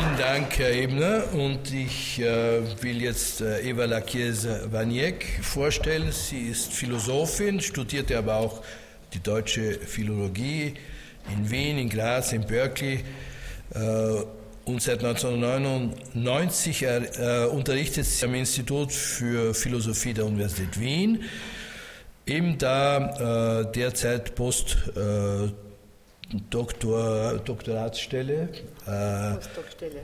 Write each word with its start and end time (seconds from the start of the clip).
Vielen 0.00 0.16
Dank, 0.16 0.58
Herr 0.58 0.72
Ebner. 0.72 1.24
Und 1.34 1.74
ich 1.74 2.18
äh, 2.20 2.82
will 2.82 3.02
jetzt 3.02 3.42
äh, 3.42 3.60
Eva 3.60 3.84
Lachiesa-Waniek 3.84 5.40
vorstellen. 5.42 6.10
Sie 6.10 6.48
ist 6.48 6.72
Philosophin, 6.72 7.60
studierte 7.60 8.16
aber 8.16 8.36
auch 8.36 8.62
die 9.12 9.22
deutsche 9.22 9.74
Philologie 9.74 10.72
in 11.30 11.50
Wien, 11.50 11.76
in 11.76 11.90
Graz, 11.90 12.32
in 12.32 12.46
Berkeley. 12.46 13.04
Äh, 13.74 13.78
und 14.64 14.80
seit 14.80 15.04
1999 15.04 16.82
äh, 16.82 17.44
unterrichtet 17.52 18.06
sie 18.06 18.24
am 18.24 18.34
Institut 18.34 18.92
für 18.92 19.52
Philosophie 19.52 20.14
der 20.14 20.24
Universität 20.24 20.80
Wien, 20.80 21.24
eben 22.24 22.56
da 22.56 23.60
äh, 23.60 23.72
derzeit 23.72 24.34
Post. 24.34 24.78
Doktor, 26.50 27.38
Doktoratsstelle, 27.38 28.48
äh, 28.86 29.34
Postdoc-Stelle, 29.34 30.02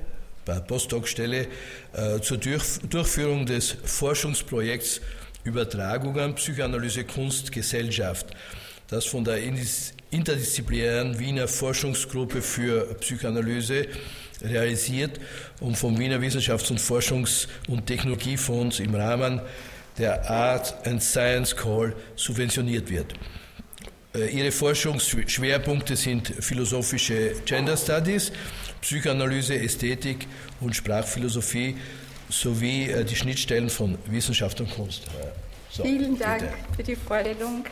Postdoc-Stelle 0.66 1.46
äh, 1.93 2.21
zur 2.21 2.39
Durch, 2.39 2.79
Durchführung 2.89 3.46
des 3.46 3.76
Forschungsprojekts 3.85 5.00
Übertragungen 5.44 6.35
Psychoanalyse 6.35 7.04
Kunst 7.04 7.52
Gesellschaft, 7.52 8.26
das 8.89 9.04
von 9.07 9.25
der 9.25 9.39
interdisziplinären 10.11 11.18
Wiener 11.18 11.46
Forschungsgruppe 11.46 12.43
für 12.43 12.94
Psychoanalyse 12.96 13.86
realisiert 14.43 15.21
und 15.61 15.77
vom 15.77 15.99
Wiener 15.99 16.21
Wissenschafts- 16.21 16.71
und 16.71 16.80
Forschungs- 16.80 17.46
und 17.68 17.86
Technologiefonds 17.86 18.80
im 18.80 18.94
Rahmen 18.94 19.40
der 19.99 20.29
Art 20.29 20.86
and 20.86 21.02
Science 21.02 21.57
Call 21.57 21.94
subventioniert 22.16 22.90
wird. 22.90 23.14
Äh, 24.16 24.29
ihre 24.30 24.50
Forschungsschwerpunkte 24.50 25.94
sind 25.94 26.29
philosophische 26.40 27.34
Gender 27.44 27.76
Studies, 27.76 28.32
Psychoanalyse, 28.80 29.58
Ästhetik 29.58 30.26
und 30.61 30.74
Sprachphilosophie 30.74 31.76
sowie 32.28 32.84
äh, 32.84 33.05
die 33.05 33.16
Schnittstellen 33.16 33.69
von 33.69 33.98
Wissenschaft 34.06 34.60
und 34.60 34.70
Kunst. 34.70 35.02
So, 35.70 35.82
Vielen 35.82 36.18
Dank 36.18 36.41
bitte. 36.41 36.54
für 36.76 36.82
die 36.82 36.96
Vorstellung. 36.96 37.64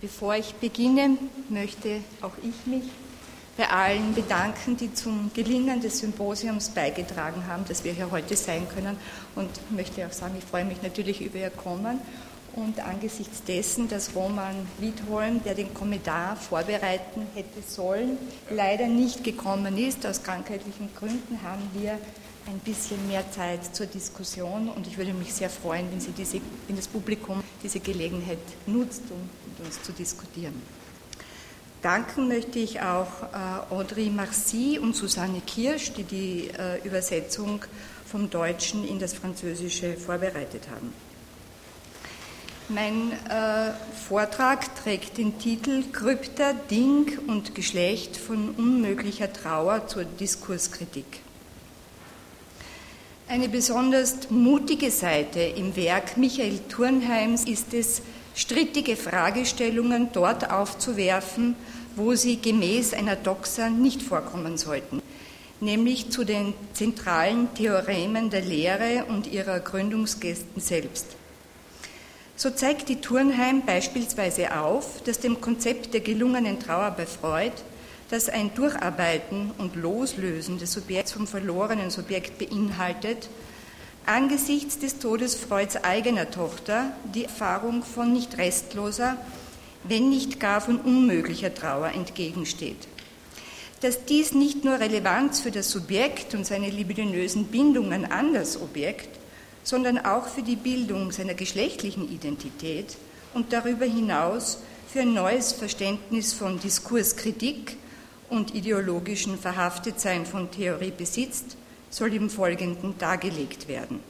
Bevor 0.00 0.36
ich 0.36 0.54
beginne, 0.54 1.18
möchte 1.50 2.00
auch 2.22 2.32
ich 2.42 2.66
mich 2.66 2.84
bei 3.56 3.68
allen 3.70 4.14
bedanken, 4.14 4.76
die 4.76 4.92
zum 4.92 5.30
Gelingen 5.34 5.80
des 5.80 5.98
Symposiums 5.98 6.68
beigetragen 6.68 7.46
haben, 7.46 7.64
dass 7.66 7.84
wir 7.84 7.92
hier 7.92 8.10
heute 8.10 8.36
sein 8.36 8.66
können. 8.68 8.96
Und 9.34 9.48
möchte 9.70 10.06
auch 10.06 10.12
sagen, 10.12 10.34
ich 10.38 10.44
freue 10.44 10.64
mich 10.64 10.82
natürlich 10.82 11.22
über 11.22 11.38
Ihr 11.38 11.50
Kommen. 11.50 12.00
Und 12.54 12.80
angesichts 12.80 13.42
dessen, 13.42 13.88
dass 13.88 14.14
Roman 14.14 14.54
Wiedholm, 14.78 15.42
der 15.44 15.54
den 15.54 15.74
Kommentar 15.74 16.36
vorbereiten 16.36 17.26
hätte 17.34 17.60
sollen, 17.66 18.16
leider 18.50 18.86
nicht 18.86 19.24
gekommen 19.24 19.76
ist, 19.76 20.06
aus 20.06 20.22
krankheitlichen 20.22 20.88
Gründen, 20.98 21.38
haben 21.42 21.68
wir 21.74 21.98
ein 22.46 22.58
bisschen 22.64 23.06
mehr 23.08 23.30
Zeit 23.30 23.74
zur 23.74 23.86
Diskussion. 23.86 24.70
Und 24.70 24.86
ich 24.86 24.96
würde 24.96 25.12
mich 25.12 25.34
sehr 25.34 25.50
freuen, 25.50 25.90
wenn, 25.90 26.00
Sie 26.00 26.12
diese, 26.12 26.40
wenn 26.66 26.76
das 26.76 26.88
Publikum 26.88 27.42
diese 27.62 27.80
Gelegenheit 27.80 28.38
nutzt, 28.66 29.02
um 29.10 29.28
mit 29.50 29.66
uns 29.66 29.82
zu 29.82 29.92
diskutieren. 29.92 30.54
Danken 31.86 32.26
möchte 32.26 32.58
ich 32.58 32.80
auch 32.80 33.06
äh, 33.32 33.72
Audrey 33.72 34.10
Marcy 34.10 34.76
und 34.76 34.96
Susanne 34.96 35.40
Kirsch, 35.46 35.92
die 35.92 36.02
die 36.02 36.50
äh, 36.58 36.84
Übersetzung 36.84 37.60
vom 38.10 38.28
Deutschen 38.28 38.84
in 38.84 38.98
das 38.98 39.14
Französische 39.14 39.96
vorbereitet 39.96 40.62
haben. 40.68 40.92
Mein 42.68 43.12
äh, 43.12 43.70
Vortrag 44.08 44.74
trägt 44.82 45.16
den 45.16 45.38
Titel 45.38 45.84
Krypta, 45.92 46.54
Ding 46.54 47.20
und 47.28 47.54
Geschlecht 47.54 48.16
von 48.16 48.50
unmöglicher 48.56 49.32
Trauer 49.32 49.86
zur 49.86 50.02
Diskurskritik. 50.02 51.20
Eine 53.28 53.48
besonders 53.48 54.28
mutige 54.28 54.90
Seite 54.90 55.38
im 55.38 55.76
Werk 55.76 56.16
Michael 56.16 56.58
Turnheims 56.68 57.44
ist 57.44 57.72
es, 57.74 58.02
strittige 58.34 58.96
Fragestellungen 58.96 60.10
dort 60.12 60.50
aufzuwerfen, 60.50 61.56
wo 61.96 62.14
sie 62.14 62.40
gemäß 62.40 62.92
einer 62.94 63.16
Doxa 63.16 63.70
nicht 63.70 64.02
vorkommen 64.02 64.58
sollten, 64.58 65.02
nämlich 65.60 66.10
zu 66.10 66.24
den 66.24 66.52
zentralen 66.74 67.52
Theoremen 67.54 68.30
der 68.30 68.42
Lehre 68.42 69.06
und 69.08 69.26
ihrer 69.26 69.60
Gründungsgästen 69.60 70.60
selbst. 70.60 71.16
So 72.36 72.50
zeigt 72.50 72.90
die 72.90 73.00
Turnheim 73.00 73.62
beispielsweise 73.64 74.58
auf, 74.60 75.02
dass 75.04 75.20
dem 75.20 75.40
Konzept 75.40 75.94
der 75.94 76.02
gelungenen 76.02 76.60
Trauer 76.60 76.90
bei 76.90 77.06
Freud, 77.06 77.54
das 78.10 78.28
ein 78.28 78.54
Durcharbeiten 78.54 79.52
und 79.56 79.74
Loslösen 79.74 80.58
des 80.58 80.74
Subjekts 80.74 81.12
vom 81.12 81.26
verlorenen 81.26 81.88
Subjekt 81.88 82.38
beinhaltet, 82.38 83.30
angesichts 84.04 84.78
des 84.78 84.98
Todes 84.98 85.34
Freuds 85.34 85.82
eigener 85.82 86.30
Tochter 86.30 86.92
die 87.14 87.24
Erfahrung 87.24 87.82
von 87.82 88.12
nicht 88.12 88.36
restloser, 88.36 89.16
wenn 89.88 90.08
nicht 90.08 90.40
gar 90.40 90.60
von 90.60 90.78
unmöglicher 90.78 91.54
Trauer 91.54 91.88
entgegensteht. 91.88 92.88
Dass 93.80 94.04
dies 94.04 94.32
nicht 94.32 94.64
nur 94.64 94.80
Relevanz 94.80 95.40
für 95.40 95.50
das 95.50 95.70
Subjekt 95.70 96.34
und 96.34 96.46
seine 96.46 96.70
libidinösen 96.70 97.46
Bindungen 97.46 98.04
an 98.04 98.32
das 98.32 98.60
Objekt, 98.60 99.08
sondern 99.62 99.98
auch 99.98 100.28
für 100.28 100.42
die 100.42 100.56
Bildung 100.56 101.12
seiner 101.12 101.34
geschlechtlichen 101.34 102.10
Identität 102.10 102.96
und 103.34 103.52
darüber 103.52 103.84
hinaus 103.84 104.58
für 104.92 105.00
ein 105.00 105.12
neues 105.12 105.52
Verständnis 105.52 106.32
von 106.32 106.58
Diskurskritik 106.60 107.76
und 108.30 108.54
ideologischen 108.54 109.38
Verhaftetsein 109.38 110.24
von 110.24 110.50
Theorie 110.50 110.92
besitzt, 110.96 111.56
soll 111.90 112.14
im 112.14 112.30
Folgenden 112.30 112.96
dargelegt 112.98 113.68
werden. 113.68 114.00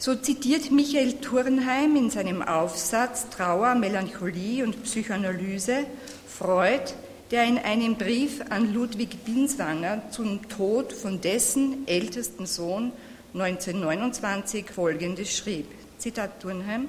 So 0.00 0.14
zitiert 0.14 0.70
Michael 0.70 1.14
Turnheim 1.14 1.96
in 1.96 2.08
seinem 2.08 2.40
Aufsatz 2.40 3.30
Trauer, 3.30 3.74
Melancholie 3.74 4.62
und 4.62 4.84
Psychoanalyse 4.84 5.86
Freud, 6.28 6.94
der 7.32 7.42
in 7.42 7.58
einem 7.58 7.96
Brief 7.96 8.40
an 8.48 8.72
Ludwig 8.72 9.24
Binswanger 9.24 10.02
zum 10.12 10.48
Tod 10.48 10.92
von 10.92 11.20
dessen 11.20 11.88
ältesten 11.88 12.46
Sohn 12.46 12.92
1929 13.34 14.70
folgendes 14.70 15.36
schrieb. 15.36 15.66
Zitat 15.98 16.40
Turnheim. 16.40 16.88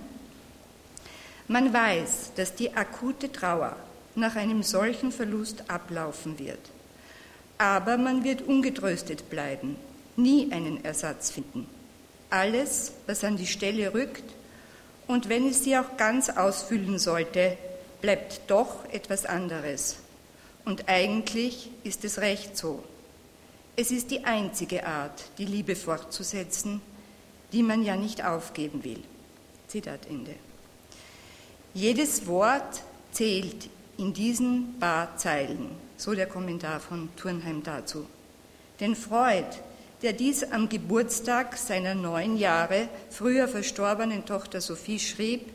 Man 1.48 1.74
weiß, 1.74 2.34
dass 2.36 2.54
die 2.54 2.78
akute 2.78 3.32
Trauer 3.32 3.76
nach 4.14 4.36
einem 4.36 4.62
solchen 4.62 5.12
Verlust 5.12 5.64
ablaufen 5.68 6.38
wird. 6.38 6.60
Aber 7.58 7.98
man 7.98 8.24
wird 8.24 8.44
ungetröstet 8.44 9.32
bleiben, 9.32 9.78
nie 10.16 10.52
einen 10.52 10.86
Ersatz 10.86 11.32
finden. 11.32 11.79
Alles, 12.30 12.94
was 13.08 13.24
an 13.24 13.38
die 13.38 13.48
Stelle 13.48 13.94
rückt, 13.94 14.24
und 15.08 15.28
wenn 15.28 15.48
es 15.48 15.64
sie 15.64 15.76
auch 15.76 15.98
ganz 15.98 16.30
ausfüllen 16.30 17.00
sollte, 17.00 17.58
bleibt 18.02 18.42
doch 18.48 18.86
etwas 18.92 19.26
anderes. 19.26 19.98
Und 20.66 20.88
eigentlich 20.88 21.72
ist 21.84 22.06
es 22.06 22.20
recht 22.20 22.56
so. 22.56 22.84
Es 23.76 23.92
ist 23.92 24.12
die 24.12 24.24
einzige 24.26 24.86
Art, 24.86 25.24
die 25.38 25.46
Liebe 25.46 25.76
fortzusetzen, 25.76 26.82
die 27.52 27.64
man 27.64 27.84
ja 27.84 27.96
nicht 27.96 28.24
aufgeben 28.24 28.84
will. 28.84 29.02
Zitat 29.68 30.06
Ende. 30.08 30.36
Jedes 31.74 32.28
Wort 32.28 32.84
zählt 33.12 33.70
in 33.98 34.14
diesen 34.14 34.80
paar 34.80 35.18
Zeilen, 35.18 35.70
so 35.98 36.14
der 36.14 36.28
Kommentar 36.28 36.80
von 36.80 37.10
Turnheim 37.16 37.64
dazu. 37.64 38.06
Denn 38.80 38.96
Freud 38.96 39.48
der 40.02 40.14
dies 40.14 40.44
am 40.44 40.70
Geburtstag 40.70 41.58
seiner 41.58 41.96
neun 41.96 42.38
Jahre 42.38 42.88
früher 43.10 43.48
verstorbenen 43.48 44.26
Tochter 44.26 44.62
Sophie 44.62 45.00
schrieb, 45.00 45.52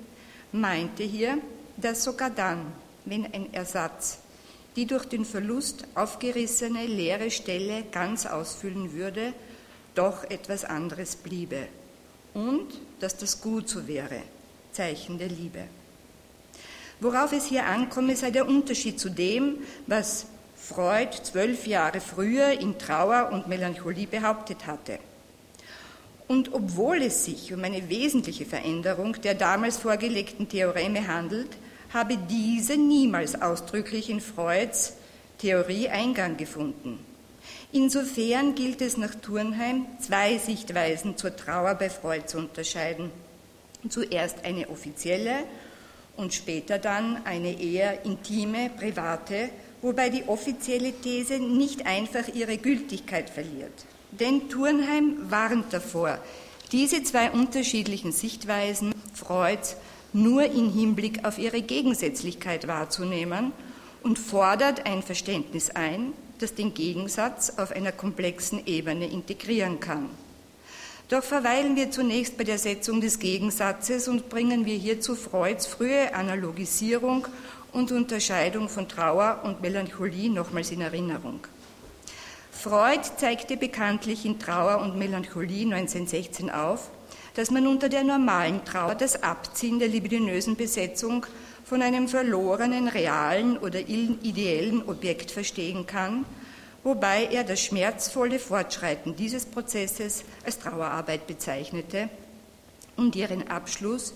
meinte 0.53 1.03
hier, 1.03 1.39
dass 1.77 2.05
sogar 2.05 2.31
dann, 2.31 2.67
wenn 3.05 3.25
ein 3.33 3.53
Ersatz 3.53 4.19
die 4.77 4.87
durch 4.87 5.05
den 5.05 5.25
Verlust 5.25 5.85
aufgerissene 5.95 6.87
leere 6.87 7.31
Stelle 7.31 7.85
ganz 7.93 8.27
ausfüllen 8.27 8.93
würde, 8.93 9.33
doch 9.95 10.25
etwas 10.25 10.65
anderes 10.65 11.17
bliebe 11.17 11.69
und 12.35 12.67
dass 12.99 13.17
das 13.17 13.41
gut 13.41 13.69
so 13.69 13.87
wäre, 13.87 14.23
Zeichen 14.73 15.19
der 15.19 15.29
Liebe. 15.29 15.63
Worauf 17.01 17.33
es 17.33 17.47
hier 17.47 17.67
ankomme, 17.67 18.17
sei 18.17 18.31
der 18.31 18.49
Unterschied 18.49 18.99
zu 18.99 19.11
dem, 19.11 19.59
was 19.87 20.27
Freud 20.67 21.13
zwölf 21.23 21.67
Jahre 21.67 22.01
früher 22.01 22.59
in 22.59 22.79
Trauer 22.79 23.31
und 23.33 23.49
Melancholie 23.49 24.07
behauptet 24.07 24.67
hatte. 24.67 24.99
Und 26.27 26.55
obwohl 26.55 27.03
es 27.03 27.27
sich 27.27 27.53
um 27.53 27.63
eine 27.65 27.91
wesentliche 27.91 28.47
Veränderung 28.47 29.21
der 29.21 29.35
damals 29.35 29.77
vorgelegten 29.77 30.49
Theoreme 30.49 31.07
handelt, 31.07 31.51
habe 31.93 32.17
diese 32.17 32.79
niemals 32.79 33.41
ausdrücklich 33.41 34.09
in 34.09 34.21
Freuds 34.21 34.95
Theorie 35.37 35.91
Eingang 35.91 36.39
gefunden. 36.39 36.99
Insofern 37.73 38.55
gilt 38.55 38.81
es 38.81 38.97
nach 38.97 39.15
Turnheim, 39.17 39.85
zwei 40.01 40.39
Sichtweisen 40.39 41.19
zur 41.19 41.37
Trauer 41.37 41.75
bei 41.75 41.91
Freud 41.91 42.27
zu 42.27 42.39
unterscheiden. 42.39 43.11
Zuerst 43.87 44.45
eine 44.45 44.71
offizielle 44.71 45.45
und 46.17 46.33
später 46.33 46.79
dann 46.79 47.27
eine 47.27 47.61
eher 47.61 48.07
intime, 48.07 48.71
private, 48.71 49.51
wobei 49.85 50.09
die 50.09 50.25
offizielle 50.27 50.93
These 50.93 51.39
nicht 51.39 51.85
einfach 51.85 52.27
ihre 52.33 52.57
Gültigkeit 52.57 53.29
verliert. 53.29 53.85
Denn 54.13 54.49
Turnheim 54.49 55.19
warnt 55.29 55.75
davor, 55.75 56.19
diese 56.73 57.03
zwei 57.03 57.31
unterschiedlichen 57.31 58.11
Sichtweisen 58.11 58.95
Freuds 59.13 59.77
nur 60.15 60.45
im 60.45 60.73
Hinblick 60.73 61.27
auf 61.27 61.39
ihre 61.39 61.61
Gegensätzlichkeit 61.61 62.67
wahrzunehmen 62.67 63.53
und 64.03 64.19
fordert 64.19 64.87
ein 64.87 65.03
Verständnis 65.03 65.69
ein, 65.69 66.15
das 66.39 66.55
den 66.55 66.73
Gegensatz 66.73 67.59
auf 67.59 67.71
einer 67.71 67.93
komplexen 67.93 68.67
Ebene 68.67 69.07
integrieren 69.07 69.81
kann. 69.81 70.09
Doch 71.11 71.23
verweilen 71.23 71.77
wir 71.77 71.91
zunächst 71.91 72.39
bei 72.39 72.45
der 72.45 72.57
Setzung 72.57 73.03
des 73.03 73.19
Gegensatzes 73.19 74.09
und 74.09 74.31
bringen 74.31 74.65
wir 74.65 74.77
hierzu 74.77 75.15
Freuds 75.15 75.67
frühe 75.67 76.15
Analogisierung 76.15 77.27
und 77.75 77.91
Unterscheidung 77.91 78.69
von 78.69 78.89
Trauer 78.89 79.41
und 79.43 79.61
Melancholie 79.61 80.31
nochmals 80.31 80.71
in 80.71 80.81
Erinnerung. 80.81 81.41
Freud 82.53 83.03
zeigte 83.19 83.57
bekanntlich 83.57 84.25
in 84.25 84.39
Trauer 84.39 84.81
und 84.81 84.97
Melancholie 84.97 85.65
1916 85.65 86.51
auf, 86.51 86.89
dass 87.35 87.51
man 87.51 87.67
unter 87.67 87.89
der 87.89 88.05
normalen 88.05 88.65
Trauer 88.65 88.95
das 88.95 89.23
Abziehen 89.23 89.81
der 89.81 89.89
libidinösen 89.89 90.55
Besetzung 90.55 91.27
von 91.65 91.83
einem 91.83 92.07
verlorenen, 92.07 92.87
realen 92.87 93.59
oder 93.59 93.81
ideellen 93.81 94.89
Objekt 94.89 95.33
verstehen 95.33 95.85
kann, 95.85 96.25
wobei 96.85 97.25
er 97.25 97.43
das 97.43 97.61
schmerzvolle 97.61 98.39
Fortschreiten 98.39 99.17
dieses 99.17 99.47
Prozesses 99.47 100.23
als 100.45 100.61
Trauerarbeit 100.61 101.27
bezeichnete 101.27 102.09
und 102.97 103.17
ihren 103.17 103.49
Abschluss 103.49 104.15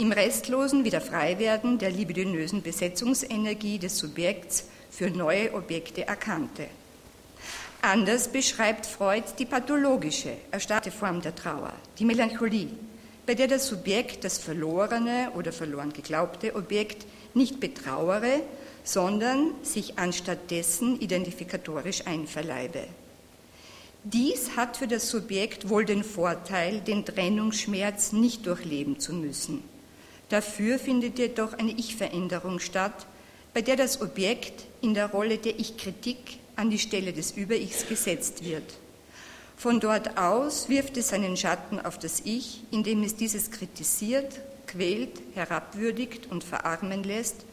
im 0.00 0.12
restlosen 0.12 0.82
Wiederfreiwerden 0.82 1.76
der 1.76 1.90
libidinösen 1.90 2.62
Besetzungsenergie 2.62 3.78
des 3.78 3.98
Subjekts 3.98 4.64
für 4.90 5.10
neue 5.10 5.52
Objekte 5.52 6.06
erkannte. 6.06 6.68
Anders 7.82 8.28
beschreibt 8.28 8.86
Freud 8.86 9.24
die 9.38 9.44
pathologische, 9.44 10.32
erstarrte 10.50 10.90
Form 10.90 11.20
der 11.20 11.34
Trauer, 11.34 11.74
die 11.98 12.06
Melancholie, 12.06 12.70
bei 13.26 13.34
der 13.34 13.46
das 13.46 13.66
Subjekt 13.66 14.24
das 14.24 14.38
verlorene 14.38 15.32
oder 15.34 15.52
verloren 15.52 15.92
geglaubte 15.92 16.54
Objekt 16.54 17.04
nicht 17.34 17.60
betrauere, 17.60 18.40
sondern 18.82 19.52
sich 19.62 19.98
anstatt 19.98 20.50
dessen 20.50 20.98
identifikatorisch 20.98 22.06
einverleibe. 22.06 22.84
Dies 24.04 24.56
hat 24.56 24.78
für 24.78 24.88
das 24.88 25.10
Subjekt 25.10 25.68
wohl 25.68 25.84
den 25.84 26.04
Vorteil, 26.04 26.80
den 26.80 27.04
Trennungsschmerz 27.04 28.12
nicht 28.12 28.46
durchleben 28.46 28.98
zu 28.98 29.12
müssen. 29.12 29.62
Dafür 30.30 30.78
findet 30.78 31.18
jedoch 31.18 31.54
eine 31.54 31.72
Ich-Veränderung 31.72 32.60
statt, 32.60 33.06
bei 33.52 33.62
der 33.62 33.76
das 33.76 34.00
Objekt 34.00 34.64
in 34.80 34.94
der 34.94 35.10
Rolle 35.10 35.38
der 35.38 35.58
Ich-Kritik 35.58 36.38
an 36.56 36.70
die 36.70 36.78
Stelle 36.78 37.12
des 37.12 37.32
Über-Ichs 37.32 37.88
gesetzt 37.88 38.44
wird. 38.44 38.62
Von 39.56 39.80
dort 39.80 40.16
aus 40.16 40.68
wirft 40.68 40.96
es 40.96 41.08
seinen 41.08 41.36
Schatten 41.36 41.80
auf 41.80 41.98
das 41.98 42.22
Ich, 42.24 42.62
indem 42.70 43.02
es 43.02 43.16
dieses 43.16 43.50
kritisiert, 43.50 44.40
quält, 44.66 45.20
herabwürdigt 45.34 46.30
und 46.30 46.44
verarmen 46.44 47.02
lässt, 47.02 47.44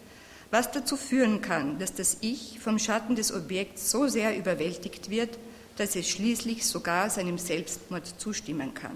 was 0.52 0.72
dazu 0.72 0.96
führen 0.96 1.42
kann, 1.42 1.80
dass 1.80 1.96
das 1.96 2.18
Ich 2.22 2.60
vom 2.60 2.80
Schatten 2.80 3.16
des 3.16 3.34
Objekts 3.34 3.90
so 3.90 4.08
sehr 4.08 4.38
überwältigt 4.38 5.10
wird, 5.10 5.38
dass 5.78 5.96
es 5.96 6.08
schließlich 6.08 6.66
sogar 6.66 7.10
seinem 7.10 7.40
Selbstmord 7.40 8.08
zustimmen 8.20 8.74
kann. 8.74 8.96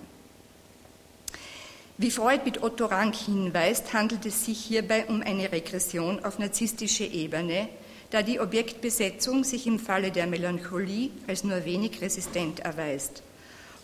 Wie 2.01 2.09
Freud 2.09 2.42
mit 2.45 2.63
Otto 2.63 2.88
Rank 2.88 3.13
hinweist, 3.13 3.94
handelt 3.94 4.25
es 4.25 4.44
sich 4.44 4.57
hierbei 4.57 5.06
um 5.06 5.21
eine 5.21 5.51
Regression 5.51 6.25
auf 6.25 6.39
narzisstische 6.39 7.03
Ebene, 7.03 7.69
da 8.09 8.24
die 8.24 8.39
Objektbesetzung 8.39 9.44
sich 9.44 9.68
im 9.68 9.77
Falle 9.77 10.09
der 10.09 10.25
Melancholie 10.25 11.12
als 11.27 11.44
nur 11.44 11.63
wenig 11.63 12.01
resistent 12.01 12.62
erweist, 12.62 13.21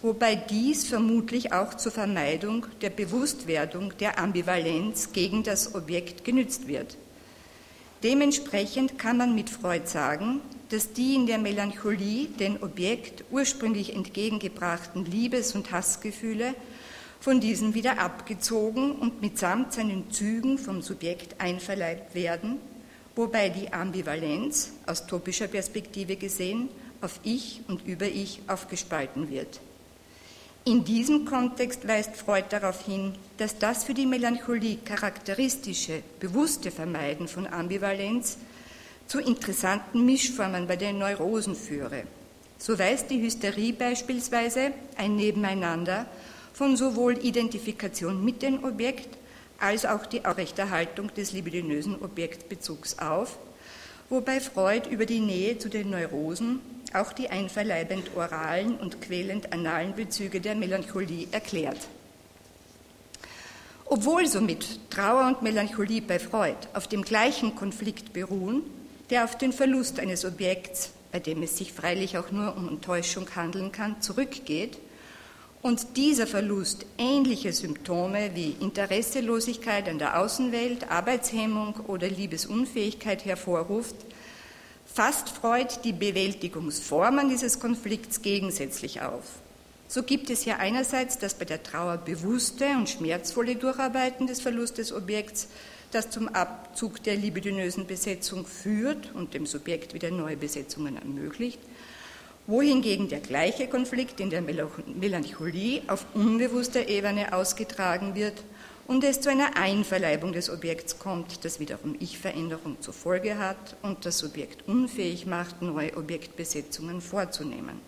wobei 0.02 0.34
dies 0.34 0.88
vermutlich 0.88 1.54
auch 1.54 1.76
zur 1.76 1.92
Vermeidung 1.92 2.66
der 2.82 2.90
Bewusstwerdung 2.90 3.96
der 4.00 4.18
Ambivalenz 4.18 5.12
gegen 5.12 5.44
das 5.44 5.76
Objekt 5.76 6.26
genützt 6.26 6.68
wird. 6.68 6.98
Dementsprechend 8.02 8.98
kann 8.98 9.18
man 9.18 9.36
mit 9.36 9.52
Freud 9.52 9.86
sagen, 9.86 10.42
dass 10.70 10.92
die 10.92 11.14
in 11.14 11.28
der 11.28 11.38
Melancholie 11.38 12.30
den 12.30 12.64
Objekt 12.64 13.26
ursprünglich 13.30 13.96
entgegengebrachten 13.96 15.06
Liebes- 15.06 15.54
und 15.54 15.72
Hassgefühle 15.72 16.56
von 17.20 17.40
diesem 17.40 17.74
wieder 17.74 18.00
abgezogen 18.00 18.94
und 18.94 19.22
mitsamt 19.22 19.74
seinen 19.74 20.12
Zügen 20.12 20.58
vom 20.58 20.82
Subjekt 20.82 21.40
einverleibt 21.40 22.16
werden 22.16 22.60
wobei 23.18 23.50
die 23.50 23.74
Ambivalenz 23.74 24.72
aus 24.86 25.08
topischer 25.08 25.48
Perspektive 25.48 26.16
gesehen 26.16 26.70
auf 27.02 27.20
Ich 27.24 27.62
und 27.68 27.86
über 27.86 28.06
Ich 28.06 28.42
aufgespalten 28.48 29.30
wird. 29.30 29.60
In 30.66 30.84
diesem 30.84 31.26
Kontext 31.26 31.88
weist 31.88 32.16
Freud 32.16 32.46
darauf 32.50 32.86
hin, 32.86 33.16
dass 33.38 33.58
das 33.58 33.86
für 33.86 33.94
die 33.94 34.06
Melancholie 34.06 34.78
charakteristische, 34.78 36.04
bewusste 36.20 36.72
Vermeiden 36.72 37.28
von 37.28 37.48
Ambivalenz 37.48 38.38
zu 39.08 39.20
interessanten 39.20 40.06
Mischformen 40.06 40.68
bei 40.68 40.76
den 40.76 41.00
Neurosen 41.00 41.56
führe. 41.56 42.04
So 42.60 42.78
weist 42.78 43.10
die 43.10 43.22
Hysterie 43.22 43.74
beispielsweise 43.74 44.72
ein 44.98 45.16
Nebeneinander 45.16 46.06
von 46.58 46.76
sowohl 46.76 47.24
Identifikation 47.24 48.26
mit 48.26 48.42
dem 48.42 48.64
Objekt 48.64 49.16
als 49.60 49.86
auch 49.86 50.08
die 50.08 50.26
Aufrechterhaltung 50.26 51.14
des 51.14 51.32
libidinösen 51.32 52.02
Objektbezugs 52.02 52.98
auf, 52.98 53.38
wobei 54.10 54.40
Freud 54.40 54.90
über 54.90 55.06
die 55.06 55.20
Nähe 55.20 55.60
zu 55.60 55.70
den 55.70 55.92
Neurosen 55.92 56.60
auch 56.96 57.14
die 57.14 57.30
einverleibend 57.30 58.10
oralen 58.16 58.76
und 58.80 59.02
quälend 59.02 59.54
analen 59.54 59.94
Bezüge 59.94 60.42
der 60.42 60.56
Melancholie 60.56 61.28
erklärt. 61.32 61.78
Obwohl 63.86 64.26
somit 64.26 64.90
Trauer 64.90 65.28
und 65.28 65.44
Melancholie 65.44 66.02
bei 66.02 66.18
Freud 66.18 66.58
auf 66.74 66.88
dem 66.88 67.04
gleichen 67.04 67.56
Konflikt 67.56 68.14
beruhen, 68.14 68.64
der 69.12 69.26
auf 69.26 69.38
den 69.38 69.54
Verlust 69.54 70.00
eines 70.00 70.26
Objekts, 70.26 70.90
bei 71.12 71.20
dem 71.20 71.44
es 71.44 71.56
sich 71.56 71.72
freilich 71.72 72.18
auch 72.18 72.32
nur 72.32 72.58
um 72.58 72.68
Enttäuschung 72.68 73.28
handeln 73.36 73.72
kann, 73.72 74.02
zurückgeht, 74.02 74.80
und 75.68 75.98
dieser 75.98 76.28
Verlust 76.28 76.86
ähnliche 76.98 77.52
Symptome 77.52 78.32
wie 78.34 78.56
Interesselosigkeit 78.62 79.90
an 79.90 80.00
der 80.00 80.18
Außenwelt, 80.18 80.90
Arbeitshemmung 80.90 81.76
oder 81.88 82.08
Liebesunfähigkeit 82.08 83.26
hervorruft, 83.26 83.96
fasst 84.86 85.28
Freud 85.28 85.68
die 85.84 85.92
Bewältigungsformen 85.92 87.28
dieses 87.28 87.60
Konflikts 87.60 88.22
gegensätzlich 88.22 89.02
auf. 89.02 89.24
So 89.90 90.04
gibt 90.04 90.30
es 90.30 90.44
hier 90.44 90.60
einerseits 90.60 91.18
das 91.18 91.34
bei 91.34 91.44
der 91.44 91.62
Trauer 91.64 91.98
bewusste 91.98 92.66
und 92.78 92.90
schmerzvolle 92.90 93.58
Durcharbeiten 93.58 94.26
des 94.26 94.40
Verlustes 94.40 94.94
Objekts, 94.94 95.50
das 95.92 96.10
zum 96.10 96.30
Abzug 96.30 97.04
der 97.04 97.18
libidinösen 97.18 97.88
Besetzung 97.88 98.46
führt 98.46 99.14
und 99.14 99.34
dem 99.34 99.46
Subjekt 99.46 99.94
wieder 99.94 100.12
neue 100.12 100.38
Besetzungen 100.38 100.96
ermöglicht– 100.96 101.60
wohingegen 102.48 103.10
der 103.10 103.20
gleiche 103.20 103.68
Konflikt 103.68 104.20
in 104.20 104.30
der 104.30 104.42
Melancholie 104.42 105.82
auf 105.88 106.06
unbewusster 106.14 106.88
Ebene 106.88 107.34
ausgetragen 107.34 108.16
wird 108.16 108.42
und 108.88 109.04
es 109.04 109.20
zu 109.20 109.30
einer 109.30 109.58
Einverleibung 109.58 110.32
des 110.32 110.50
Objekts 110.50 110.98
kommt, 110.98 111.44
das 111.44 111.60
wiederum 111.60 111.96
Ich-Veränderung 112.00 112.78
zur 112.80 112.94
Folge 112.94 113.38
hat 113.38 113.76
und 113.82 114.06
das 114.06 114.20
Subjekt 114.20 114.68
unfähig 114.68 115.26
macht, 115.26 115.62
neue 115.62 115.96
Objektbesetzungen 115.98 117.02
vorzunehmen. 117.02 117.82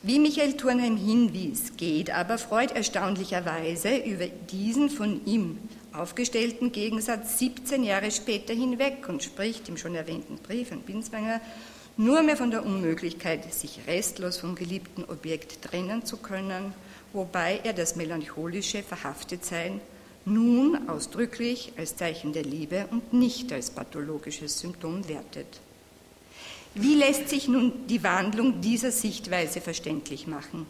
Wie 0.00 0.18
Michael 0.18 0.56
Turnheim 0.56 0.96
hinwies, 0.96 1.76
geht 1.76 2.10
aber 2.10 2.38
Freud 2.38 2.72
erstaunlicherweise 2.72 3.96
über 3.96 4.26
diesen 4.26 4.88
von 4.88 5.26
ihm 5.26 5.58
aufgestellten 5.92 6.70
Gegensatz 6.72 7.38
17 7.38 7.82
Jahre 7.82 8.10
später 8.12 8.54
hinweg 8.54 9.08
und 9.08 9.22
spricht 9.22 9.68
im 9.68 9.76
schon 9.76 9.96
erwähnten 9.96 10.38
Brief 10.38 10.70
an 10.72 10.80
Binswanger 10.80 11.40
nur 11.98 12.22
mehr 12.22 12.36
von 12.36 12.50
der 12.50 12.64
Unmöglichkeit, 12.64 13.52
sich 13.52 13.80
restlos 13.86 14.38
vom 14.38 14.54
geliebten 14.54 15.04
Objekt 15.04 15.62
trennen 15.62 16.06
zu 16.06 16.16
können, 16.16 16.72
wobei 17.12 17.60
er 17.64 17.72
das 17.72 17.96
melancholische 17.96 18.82
Verhaftetsein 18.82 19.80
nun 20.24 20.88
ausdrücklich 20.88 21.72
als 21.76 21.96
Zeichen 21.96 22.32
der 22.32 22.44
Liebe 22.44 22.86
und 22.92 23.12
nicht 23.12 23.52
als 23.52 23.70
pathologisches 23.70 24.60
Symptom 24.60 25.08
wertet. 25.08 25.60
Wie 26.74 26.94
lässt 26.94 27.28
sich 27.28 27.48
nun 27.48 27.86
die 27.88 28.04
Wandlung 28.04 28.60
dieser 28.60 28.92
Sichtweise 28.92 29.60
verständlich 29.60 30.26
machen? 30.26 30.66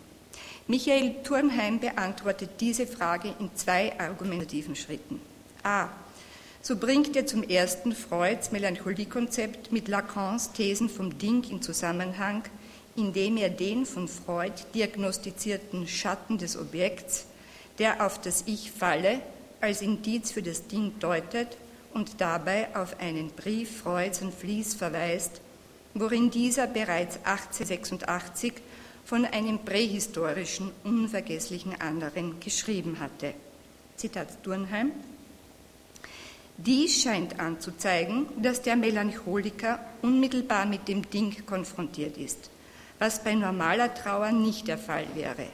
Michael 0.66 1.22
Turnheim 1.24 1.80
beantwortet 1.80 2.50
diese 2.60 2.86
Frage 2.86 3.34
in 3.38 3.50
zwei 3.54 3.98
argumentativen 3.98 4.76
Schritten. 4.76 5.20
A. 5.62 5.88
So 6.60 6.76
bringt 6.76 7.16
er 7.16 7.26
zum 7.26 7.42
ersten 7.42 7.94
Freuds 7.94 8.50
Melancholiekonzept 8.50 9.72
mit 9.72 9.88
Lacans 9.88 10.52
Thesen 10.52 10.88
vom 10.88 11.16
Ding 11.18 11.44
in 11.50 11.62
Zusammenhang, 11.62 12.42
indem 12.96 13.36
er 13.36 13.48
den 13.48 13.86
von 13.86 14.08
Freud 14.08 14.52
diagnostizierten 14.74 15.86
Schatten 15.86 16.36
des 16.36 16.58
Objekts, 16.58 17.26
der 17.78 18.04
auf 18.04 18.20
das 18.20 18.42
Ich 18.46 18.72
falle, 18.72 19.20
als 19.60 19.82
Indiz 19.82 20.32
für 20.32 20.42
das 20.42 20.66
Ding 20.66 20.98
deutet 20.98 21.56
und 21.94 22.20
dabei 22.20 22.74
auf 22.76 23.00
einen 23.00 23.30
Brief 23.30 23.82
Freuds 23.82 24.20
an 24.20 24.32
Flies 24.32 24.74
verweist, 24.74 25.40
worin 25.94 26.30
dieser 26.30 26.66
bereits 26.66 27.16
1886 27.24 28.54
von 29.04 29.24
einem 29.24 29.60
prähistorischen, 29.60 30.70
unvergesslichen 30.84 31.80
anderen 31.80 32.40
geschrieben 32.40 32.98
hatte. 33.00 33.32
Zitat 33.96 34.44
Durnheim. 34.44 34.92
Dies 36.60 37.02
scheint 37.02 37.38
anzuzeigen, 37.38 38.26
dass 38.42 38.62
der 38.62 38.74
Melancholiker 38.74 39.78
unmittelbar 40.02 40.66
mit 40.66 40.88
dem 40.88 41.08
Ding 41.08 41.46
konfrontiert 41.46 42.18
ist, 42.18 42.50
was 42.98 43.22
bei 43.22 43.36
normaler 43.36 43.94
Trauer 43.94 44.32
nicht 44.32 44.66
der 44.66 44.76
Fall 44.76 45.06
wäre. 45.14 45.46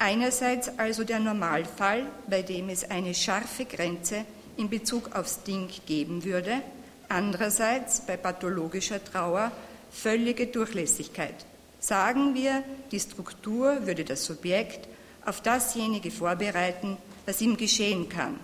Einerseits 0.00 0.80
also 0.80 1.04
der 1.04 1.20
Normalfall, 1.20 2.06
bei 2.26 2.42
dem 2.42 2.70
es 2.70 2.82
eine 2.82 3.14
scharfe 3.14 3.66
Grenze 3.66 4.24
in 4.56 4.68
Bezug 4.68 5.14
aufs 5.14 5.44
Ding 5.44 5.68
geben 5.86 6.24
würde, 6.24 6.60
andererseits 7.08 8.00
bei 8.00 8.16
pathologischer 8.16 9.02
Trauer 9.02 9.52
völlige 9.92 10.48
Durchlässigkeit. 10.48 11.46
Sagen 11.78 12.34
wir, 12.34 12.64
die 12.90 12.98
Struktur 12.98 13.86
würde 13.86 14.04
das 14.04 14.24
Subjekt 14.24 14.88
auf 15.24 15.40
dasjenige 15.40 16.10
vorbereiten, 16.10 16.96
was 17.26 17.40
ihm 17.40 17.56
geschehen 17.56 18.08
kann. 18.08 18.40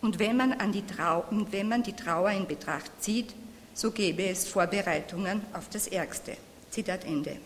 Und 0.00 0.18
wenn 0.18 0.36
man, 0.36 0.52
an 0.52 0.72
die 0.72 0.86
Trau 0.86 1.24
und 1.30 1.52
wenn 1.52 1.68
man 1.68 1.82
die 1.82 1.94
Trauer 1.94 2.30
in 2.30 2.46
Betracht 2.46 2.90
zieht, 3.00 3.34
so 3.74 3.90
gäbe 3.90 4.26
es 4.28 4.46
Vorbereitungen 4.46 5.42
auf 5.52 5.68
das 5.68 5.86
Ärgste. 5.88 6.36
Zitat 6.70 7.04
Ende. 7.04 7.36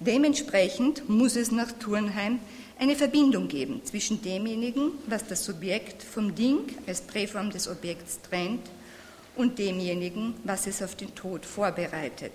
Dementsprechend 0.00 1.08
muss 1.08 1.36
es 1.36 1.50
nach 1.50 1.72
Turnheim 1.72 2.40
eine 2.78 2.96
Verbindung 2.96 3.48
geben 3.48 3.80
zwischen 3.84 4.20
demjenigen, 4.22 4.92
was 5.06 5.26
das 5.26 5.44
Subjekt 5.44 6.02
vom 6.02 6.34
Ding 6.34 6.60
als 6.86 7.02
Präform 7.02 7.50
des 7.50 7.68
Objekts 7.68 8.20
trennt, 8.22 8.68
und 9.36 9.58
demjenigen, 9.58 10.34
was 10.44 10.66
es 10.66 10.82
auf 10.82 10.94
den 10.94 11.14
Tod 11.14 11.46
vorbereitet. 11.46 12.32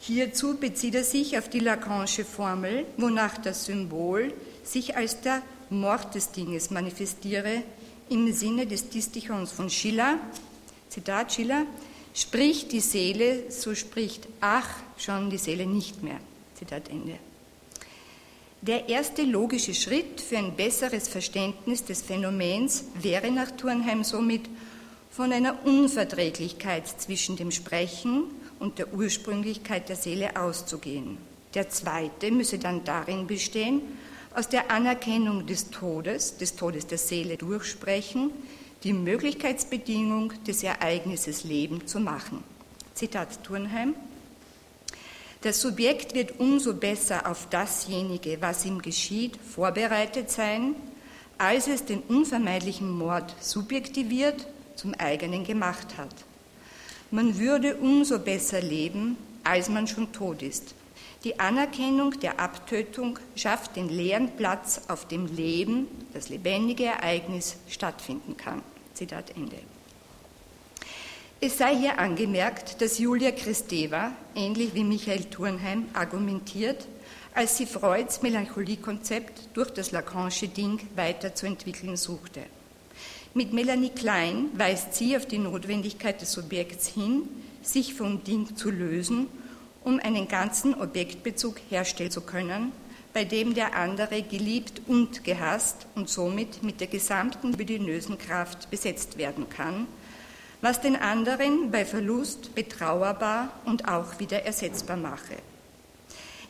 Hierzu 0.00 0.56
bezieht 0.56 0.94
er 0.94 1.04
sich 1.04 1.36
auf 1.36 1.48
die 1.48 1.58
Lacanische 1.58 2.24
Formel, 2.24 2.86
wonach 2.96 3.38
das 3.38 3.66
Symbol 3.66 4.32
sich 4.62 4.96
als 4.96 5.20
der 5.20 5.42
Mord 5.70 6.14
des 6.14 6.32
Dinges 6.32 6.70
manifestiere, 6.70 7.62
im 8.08 8.32
Sinne 8.32 8.66
des 8.66 8.88
Distichons 8.88 9.52
von 9.52 9.70
Schiller, 9.70 10.18
Zitat 10.88 11.32
Schiller, 11.32 11.64
spricht 12.12 12.72
die 12.72 12.80
Seele, 12.80 13.50
so 13.50 13.74
spricht 13.74 14.28
ach 14.40 14.68
schon 14.98 15.30
die 15.30 15.38
Seele 15.38 15.66
nicht 15.66 16.02
mehr. 16.02 16.18
Zitat 16.56 16.88
Ende. 16.88 17.18
Der 18.62 18.88
erste 18.90 19.22
logische 19.22 19.72
Schritt 19.72 20.20
für 20.20 20.36
ein 20.36 20.54
besseres 20.54 21.08
Verständnis 21.08 21.84
des 21.84 22.02
Phänomens 22.02 22.84
wäre 23.00 23.30
nach 23.30 23.50
Turnheim 23.52 24.04
somit 24.04 24.42
von 25.10 25.32
einer 25.32 25.64
Unverträglichkeit 25.64 26.86
zwischen 27.00 27.36
dem 27.36 27.50
Sprechen 27.50 28.24
und 28.58 28.78
der 28.78 28.92
Ursprünglichkeit 28.92 29.88
der 29.88 29.96
Seele 29.96 30.36
auszugehen. 30.36 31.16
Der 31.54 31.70
zweite 31.70 32.30
müsse 32.30 32.58
dann 32.58 32.84
darin 32.84 33.26
bestehen, 33.26 33.80
aus 34.34 34.48
der 34.48 34.70
Anerkennung 34.70 35.46
des 35.46 35.70
Todes, 35.70 36.36
des 36.36 36.56
Todes 36.56 36.86
der 36.86 36.98
Seele 36.98 37.36
durchsprechen, 37.36 38.30
die 38.84 38.92
Möglichkeitsbedingung 38.92 40.32
des 40.44 40.62
Ereignisses 40.62 41.44
Leben 41.44 41.86
zu 41.86 42.00
machen. 42.00 42.42
Zitat 42.94 43.42
Turnheim. 43.44 43.94
Das 45.42 45.60
Subjekt 45.60 46.14
wird 46.14 46.38
umso 46.38 46.74
besser 46.74 47.26
auf 47.26 47.48
dasjenige, 47.48 48.38
was 48.40 48.64
ihm 48.64 48.82
geschieht, 48.82 49.36
vorbereitet 49.38 50.30
sein, 50.30 50.74
als 51.38 51.66
es 51.66 51.84
den 51.84 52.00
unvermeidlichen 52.00 52.90
Mord 52.90 53.34
subjektiviert, 53.40 54.46
zum 54.76 54.94
eigenen 54.94 55.44
gemacht 55.44 55.96
hat. 55.96 56.14
Man 57.10 57.38
würde 57.38 57.76
umso 57.76 58.18
besser 58.18 58.60
leben, 58.60 59.16
als 59.42 59.68
man 59.68 59.86
schon 59.86 60.12
tot 60.12 60.42
ist. 60.42 60.74
Die 61.22 61.38
Anerkennung 61.38 62.18
der 62.20 62.40
Abtötung 62.40 63.18
schafft 63.36 63.76
den 63.76 63.90
leeren 63.90 64.30
Platz, 64.36 64.82
auf 64.88 65.06
dem 65.06 65.26
Leben, 65.26 65.86
das 66.14 66.30
lebendige 66.30 66.86
Ereignis, 66.86 67.56
stattfinden 67.68 68.38
kann. 68.38 68.62
Zitat 68.94 69.36
Ende. 69.36 69.58
Es 71.42 71.58
sei 71.58 71.76
hier 71.76 71.98
angemerkt, 71.98 72.80
dass 72.80 72.98
Julia 72.98 73.32
Kristeva, 73.32 74.12
ähnlich 74.34 74.74
wie 74.74 74.84
Michael 74.84 75.24
Turnheim, 75.24 75.86
argumentiert, 75.92 76.86
als 77.34 77.58
sie 77.58 77.66
Freuds 77.66 78.22
Melancholiekonzept 78.22 79.50
durch 79.52 79.70
das 79.70 79.92
Lacanische 79.92 80.48
Ding 80.48 80.80
weiterzuentwickeln 80.96 81.98
suchte. 81.98 82.40
Mit 83.34 83.52
Melanie 83.52 83.90
Klein 83.90 84.46
weist 84.54 84.94
sie 84.94 85.16
auf 85.16 85.26
die 85.26 85.38
Notwendigkeit 85.38 86.20
des 86.20 86.32
Subjekts 86.32 86.88
hin, 86.88 87.28
sich 87.62 87.92
vom 87.92 88.24
Ding 88.24 88.56
zu 88.56 88.70
lösen 88.70 89.28
um 89.84 89.98
einen 89.98 90.28
ganzen 90.28 90.74
Objektbezug 90.74 91.60
herstellen 91.68 92.10
zu 92.10 92.20
können, 92.20 92.72
bei 93.12 93.24
dem 93.24 93.54
der 93.54 93.74
andere 93.74 94.22
geliebt 94.22 94.82
und 94.86 95.24
gehasst 95.24 95.86
und 95.94 96.08
somit 96.08 96.62
mit 96.62 96.80
der 96.80 96.86
gesamten 96.86 97.50
libidinösen 97.52 98.18
Kraft 98.18 98.70
besetzt 98.70 99.18
werden 99.18 99.48
kann, 99.48 99.86
was 100.60 100.80
den 100.80 100.96
anderen 100.96 101.70
bei 101.70 101.84
Verlust 101.84 102.54
betrauerbar 102.54 103.52
und 103.64 103.88
auch 103.88 104.18
wieder 104.18 104.44
ersetzbar 104.44 104.96
mache. 104.96 105.36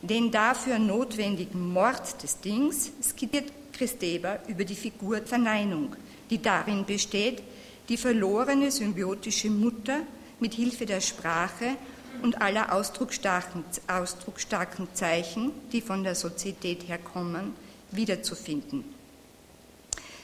Den 0.01 0.31
dafür 0.31 0.79
notwendigen 0.79 1.71
Mord 1.73 2.21
des 2.21 2.39
Dings 2.39 2.91
skizziert 3.01 3.51
Christeva 3.71 4.39
über 4.47 4.65
die 4.65 4.75
Figur 4.75 5.21
Verneinung, 5.23 5.95
die 6.29 6.41
darin 6.41 6.85
besteht, 6.85 7.41
die 7.87 7.97
verlorene 7.97 8.71
symbiotische 8.71 9.49
Mutter 9.49 10.01
mit 10.39 10.53
Hilfe 10.53 10.85
der 10.85 11.01
Sprache 11.01 11.77
und 12.21 12.41
aller 12.41 12.73
ausdrucksstarken, 12.73 13.63
ausdrucksstarken 13.87 14.87
Zeichen, 14.93 15.51
die 15.71 15.81
von 15.81 16.03
der 16.03 16.15
Sozietät 16.15 16.87
herkommen, 16.87 17.53
wiederzufinden. 17.91 18.83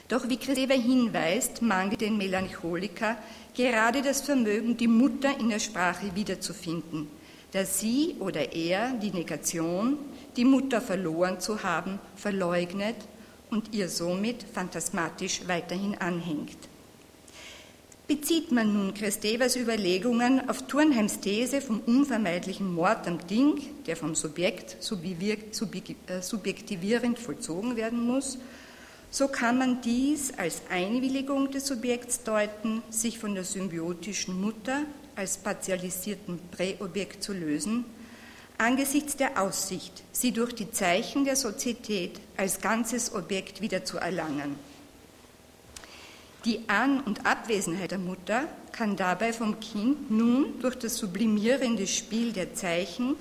Doch 0.07 0.29
wie 0.29 0.37
Christeva 0.37 0.73
hinweist, 0.73 1.61
mangelt 1.61 2.01
den 2.01 2.17
Melancholiker 2.17 3.17
gerade 3.53 4.01
das 4.01 4.21
Vermögen, 4.21 4.77
die 4.77 4.87
Mutter 4.87 5.37
in 5.37 5.49
der 5.49 5.59
Sprache 5.59 6.15
wiederzufinden, 6.15 7.07
da 7.51 7.65
sie 7.65 8.15
oder 8.19 8.53
er 8.53 8.93
die 8.93 9.11
Negation, 9.11 9.97
die 10.37 10.45
Mutter 10.45 10.79
verloren 10.79 11.39
zu 11.41 11.63
haben, 11.63 11.99
verleugnet 12.15 12.95
und 13.49 13.73
ihr 13.73 13.89
somit 13.89 14.43
phantasmatisch 14.53 15.41
weiterhin 15.47 15.97
anhängt. 15.97 16.66
Bezieht 18.07 18.53
man 18.53 18.71
nun 18.71 18.93
Christevers 18.93 19.57
Überlegungen 19.57 20.49
auf 20.49 20.65
Turnheims 20.65 21.19
These 21.19 21.59
vom 21.59 21.81
unvermeidlichen 21.81 22.73
Mord 22.73 23.05
am 23.05 23.27
Ding, 23.27 23.59
der 23.85 23.97
vom 23.97 24.15
Subjekt 24.15 24.77
äh, 24.81 26.21
subjektivierend 26.21 27.19
vollzogen 27.19 27.75
werden 27.75 27.99
muss, 27.99 28.37
so 29.11 29.27
kann 29.27 29.57
man 29.57 29.81
dies 29.81 30.33
als 30.37 30.61
Einwilligung 30.69 31.51
des 31.51 31.67
Subjekts 31.67 32.23
deuten, 32.23 32.81
sich 32.89 33.19
von 33.19 33.35
der 33.35 33.43
symbiotischen 33.43 34.39
Mutter 34.39 34.83
als 35.17 35.35
partialisierten 35.37 36.39
Präobjekt 36.51 37.21
zu 37.21 37.33
lösen, 37.33 37.83
angesichts 38.57 39.17
der 39.17 39.41
Aussicht, 39.41 40.03
sie 40.13 40.31
durch 40.31 40.55
die 40.55 40.71
Zeichen 40.71 41.25
der 41.25 41.35
Sozietät 41.35 42.21
als 42.37 42.61
ganzes 42.61 43.13
Objekt 43.13 43.59
wiederzuerlangen. 43.59 44.55
Die 46.45 46.61
An- 46.67 47.01
und 47.01 47.25
Abwesenheit 47.25 47.91
der 47.91 47.97
Mutter 47.97 48.47
kann 48.71 48.95
dabei 48.95 49.33
vom 49.33 49.59
Kind 49.59 50.11
nun 50.11 50.59
durch 50.59 50.75
das 50.75 50.97
sublimierende 50.97 51.87
Spiel 51.87 52.31
der 52.31 52.53
Zeichen 52.53 53.15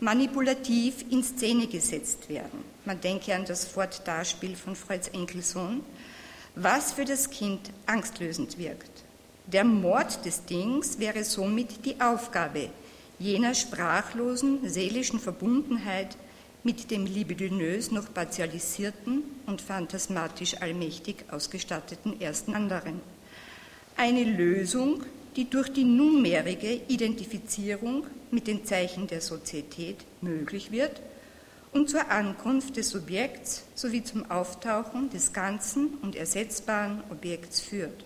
manipulativ 0.00 1.04
in 1.10 1.24
Szene 1.24 1.66
gesetzt 1.66 2.28
werden. 2.28 2.62
Man 2.84 3.00
denke 3.00 3.34
an 3.34 3.44
das 3.46 3.64
Fortdarspiel 3.64 4.54
von 4.54 4.76
Freuds 4.76 5.08
Enkelsohn, 5.08 5.80
was 6.54 6.92
für 6.92 7.04
das 7.04 7.30
Kind 7.30 7.70
angstlösend 7.86 8.58
wirkt. 8.58 9.04
Der 9.46 9.64
Mord 9.64 10.24
des 10.24 10.44
Dings 10.44 10.98
wäre 10.98 11.24
somit 11.24 11.84
die 11.84 12.00
Aufgabe 12.00 12.68
jener 13.18 13.54
sprachlosen 13.54 14.68
seelischen 14.68 15.18
Verbundenheit 15.18 16.16
mit 16.64 16.90
dem 16.90 17.06
libidinös 17.06 17.90
noch 17.90 18.12
partialisierten 18.12 19.22
und 19.46 19.62
phantasmatisch 19.62 20.60
allmächtig 20.60 21.24
ausgestatteten 21.30 22.20
ersten 22.20 22.54
anderen. 22.54 23.00
Eine 23.96 24.24
Lösung, 24.24 25.02
die 25.36 25.48
durch 25.48 25.68
die 25.68 25.84
numerige 25.84 26.80
Identifizierung 26.88 28.06
mit 28.30 28.46
den 28.46 28.64
Zeichen 28.64 29.06
der 29.06 29.20
Sozietät 29.20 29.98
möglich 30.20 30.72
wird 30.72 31.00
und 31.72 31.88
zur 31.88 32.10
Ankunft 32.10 32.76
des 32.76 32.90
Subjekts 32.90 33.64
sowie 33.74 34.02
zum 34.02 34.30
Auftauchen 34.30 35.10
des 35.10 35.32
ganzen 35.32 35.94
und 36.02 36.16
ersetzbaren 36.16 37.02
Objekts 37.10 37.60
führt. 37.60 38.04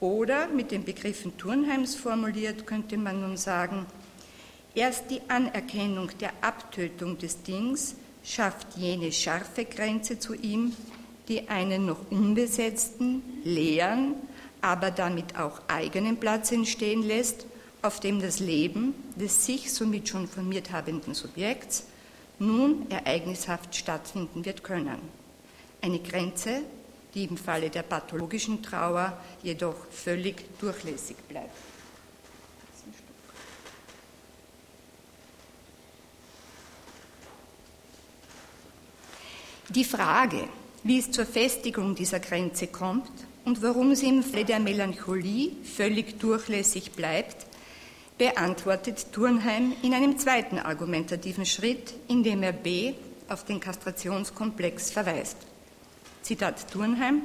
Oder 0.00 0.48
mit 0.48 0.70
den 0.70 0.84
Begriffen 0.84 1.36
Turnheims 1.36 1.94
formuliert 1.94 2.66
könnte 2.66 2.96
man 2.96 3.20
nun 3.20 3.36
sagen, 3.36 3.84
erst 4.80 5.10
die 5.10 5.20
Anerkennung 5.28 6.10
der 6.20 6.32
Abtötung 6.40 7.18
des 7.18 7.42
Dings 7.42 7.96
schafft 8.24 8.78
jene 8.78 9.12
scharfe 9.12 9.66
Grenze 9.66 10.18
zu 10.18 10.32
ihm, 10.32 10.74
die 11.28 11.50
einen 11.50 11.84
noch 11.84 12.10
unbesetzten, 12.10 13.22
leeren, 13.44 14.14
aber 14.62 14.90
damit 14.90 15.38
auch 15.38 15.60
eigenen 15.68 16.16
Platz 16.16 16.50
entstehen 16.50 17.02
lässt, 17.02 17.44
auf 17.82 18.00
dem 18.00 18.22
das 18.22 18.40
Leben 18.40 18.94
des 19.16 19.44
sich 19.44 19.70
somit 19.70 20.08
schon 20.08 20.26
formiert 20.26 20.72
habenden 20.72 21.12
Subjekts 21.12 21.84
nun 22.38 22.90
ereignishaft 22.90 23.76
stattfinden 23.76 24.46
wird 24.46 24.64
können. 24.64 24.98
Eine 25.82 25.98
Grenze, 25.98 26.62
die 27.12 27.24
im 27.24 27.36
Falle 27.36 27.68
der 27.68 27.82
pathologischen 27.82 28.62
Trauer 28.62 29.18
jedoch 29.42 29.76
völlig 29.90 30.58
durchlässig 30.58 31.16
bleibt. 31.28 31.54
Die 39.74 39.84
Frage, 39.84 40.48
wie 40.82 40.98
es 40.98 41.12
zur 41.12 41.24
Festigung 41.24 41.94
dieser 41.94 42.18
Grenze 42.18 42.66
kommt 42.66 43.08
und 43.44 43.62
warum 43.62 43.94
sie 43.94 44.08
im 44.08 44.24
Falle 44.24 44.44
der 44.44 44.58
Melancholie 44.58 45.52
völlig 45.62 46.18
durchlässig 46.18 46.90
bleibt, 46.90 47.46
beantwortet 48.18 49.12
Turnheim 49.12 49.72
in 49.82 49.94
einem 49.94 50.18
zweiten 50.18 50.58
argumentativen 50.58 51.46
Schritt, 51.46 51.94
indem 52.08 52.42
er 52.42 52.52
B 52.52 52.94
auf 53.28 53.44
den 53.44 53.60
Kastrationskomplex 53.60 54.90
verweist. 54.90 55.36
Zitat 56.22 56.68
Turnheim. 56.72 57.22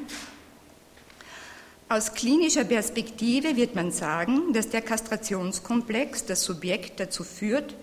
Aus 1.89 2.13
klinischer 2.13 2.65
Perspektive 2.65 3.55
wird 3.55 3.73
man 3.73 3.91
sagen, 3.91 4.53
dass 4.53 4.69
der 4.69 4.83
Kastrationskomplex 4.83 6.25
das 6.25 6.43
Subjekt 6.43 6.99
dazu 6.99 7.23
führt, 7.23 7.73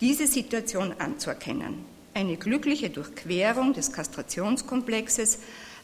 diese 0.00 0.28
Situation 0.28 0.94
anzuerkennen. 0.96 1.95
Eine 2.16 2.38
glückliche 2.38 2.88
Durchquerung 2.88 3.74
des 3.74 3.92
Kastrationskomplexes 3.92 5.38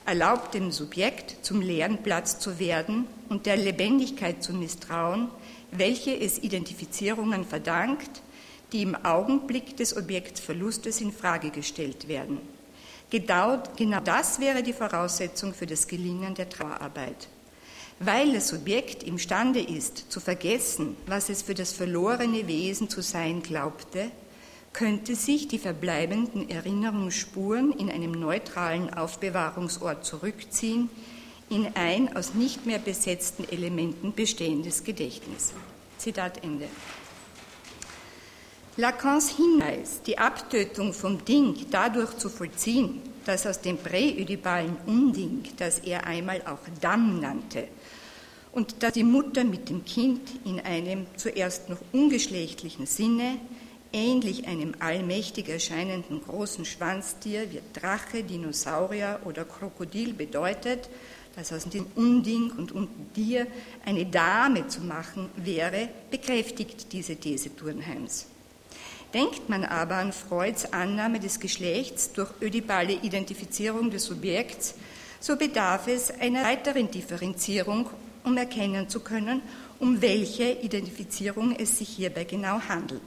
erlaubt 0.06 0.54
dem 0.54 0.70
Subjekt, 0.70 1.44
zum 1.44 1.60
leeren 1.60 2.02
Platz 2.02 2.38
zu 2.38 2.58
werden 2.58 3.06
und 3.28 3.44
der 3.44 3.58
Lebendigkeit 3.58 4.42
zu 4.42 4.54
misstrauen, 4.54 5.28
welche 5.72 6.18
es 6.18 6.38
Identifizierungen 6.38 7.44
verdankt, 7.44 8.22
die 8.72 8.80
im 8.80 8.94
Augenblick 8.94 9.76
des 9.76 9.94
Objektsverlustes 9.94 11.02
in 11.02 11.12
Frage 11.12 11.50
gestellt 11.50 12.08
werden. 12.08 12.38
Genau, 13.10 13.62
genau 13.76 14.00
das 14.00 14.40
wäre 14.40 14.62
die 14.62 14.72
Voraussetzung 14.72 15.52
für 15.52 15.66
das 15.66 15.86
Gelingen 15.86 16.34
der 16.34 16.48
Trauerarbeit. 16.48 17.28
Weil 17.98 18.32
das 18.32 18.48
Subjekt 18.48 19.02
imstande 19.02 19.60
ist, 19.60 20.10
zu 20.10 20.18
vergessen, 20.18 20.96
was 21.06 21.28
es 21.28 21.42
für 21.42 21.52
das 21.52 21.74
verlorene 21.74 22.48
Wesen 22.48 22.88
zu 22.88 23.02
sein 23.02 23.42
glaubte, 23.42 24.10
könnte 24.72 25.14
sich 25.14 25.48
die 25.48 25.58
verbleibenden 25.58 26.48
Erinnerungsspuren 26.48 27.72
in 27.72 27.90
einem 27.90 28.12
neutralen 28.12 28.92
Aufbewahrungsort 28.92 30.04
zurückziehen, 30.04 30.88
in 31.50 31.68
ein 31.74 32.16
aus 32.16 32.34
nicht 32.34 32.64
mehr 32.64 32.78
besetzten 32.78 33.44
Elementen 33.44 34.14
bestehendes 34.14 34.84
Gedächtnis. 34.84 35.52
Zitat 35.98 36.42
Ende. 36.42 36.66
Lacans 38.78 39.36
Hinweis, 39.36 40.00
die 40.06 40.16
Abtötung 40.16 40.94
vom 40.94 41.22
Ding 41.26 41.54
dadurch 41.70 42.16
zu 42.16 42.30
vollziehen, 42.30 43.02
dass 43.26 43.46
aus 43.46 43.60
dem 43.60 43.76
präödipalen 43.76 44.76
Unding, 44.86 45.44
das 45.58 45.80
er 45.80 46.06
einmal 46.06 46.40
auch 46.46 46.58
Damm 46.80 47.20
nannte, 47.20 47.68
und 48.52 48.82
dass 48.82 48.94
die 48.94 49.04
Mutter 49.04 49.44
mit 49.44 49.68
dem 49.68 49.84
Kind 49.84 50.20
in 50.44 50.58
einem 50.60 51.06
zuerst 51.16 51.68
noch 51.68 51.78
ungeschlechtlichen 51.92 52.86
Sinne 52.86 53.38
ähnlich 53.92 54.46
einem 54.46 54.74
allmächtig 54.78 55.48
erscheinenden 55.48 56.22
großen 56.22 56.64
Schwanztier 56.64 57.50
wie 57.50 57.60
Drache, 57.78 58.22
Dinosaurier 58.22 59.20
oder 59.24 59.44
Krokodil 59.44 60.14
bedeutet, 60.14 60.88
dass 61.36 61.52
aus 61.52 61.64
dem 61.64 61.86
Unding 61.94 62.50
und 62.50 62.72
Undier 62.72 63.46
eine 63.84 64.06
Dame 64.06 64.68
zu 64.68 64.82
machen 64.82 65.28
wäre, 65.36 65.88
bekräftigt 66.10 66.92
diese 66.92 67.16
These 67.16 67.54
Turnheims. 67.56 68.26
Denkt 69.14 69.48
man 69.48 69.64
aber 69.64 69.96
an 69.96 70.12
Freuds 70.12 70.72
Annahme 70.72 71.20
des 71.20 71.38
Geschlechts 71.38 72.12
durch 72.12 72.30
ödipale 72.40 72.94
Identifizierung 72.94 73.90
des 73.90 74.06
Subjekts, 74.06 74.74
so 75.20 75.36
bedarf 75.36 75.86
es 75.86 76.10
einer 76.10 76.44
weiteren 76.44 76.90
Differenzierung, 76.90 77.88
um 78.24 78.36
erkennen 78.36 78.88
zu 78.88 79.00
können, 79.00 79.42
um 79.78 80.00
welche 80.00 80.50
Identifizierung 80.50 81.54
es 81.56 81.78
sich 81.78 81.88
hierbei 81.88 82.24
genau 82.24 82.60
handelt. 82.60 83.02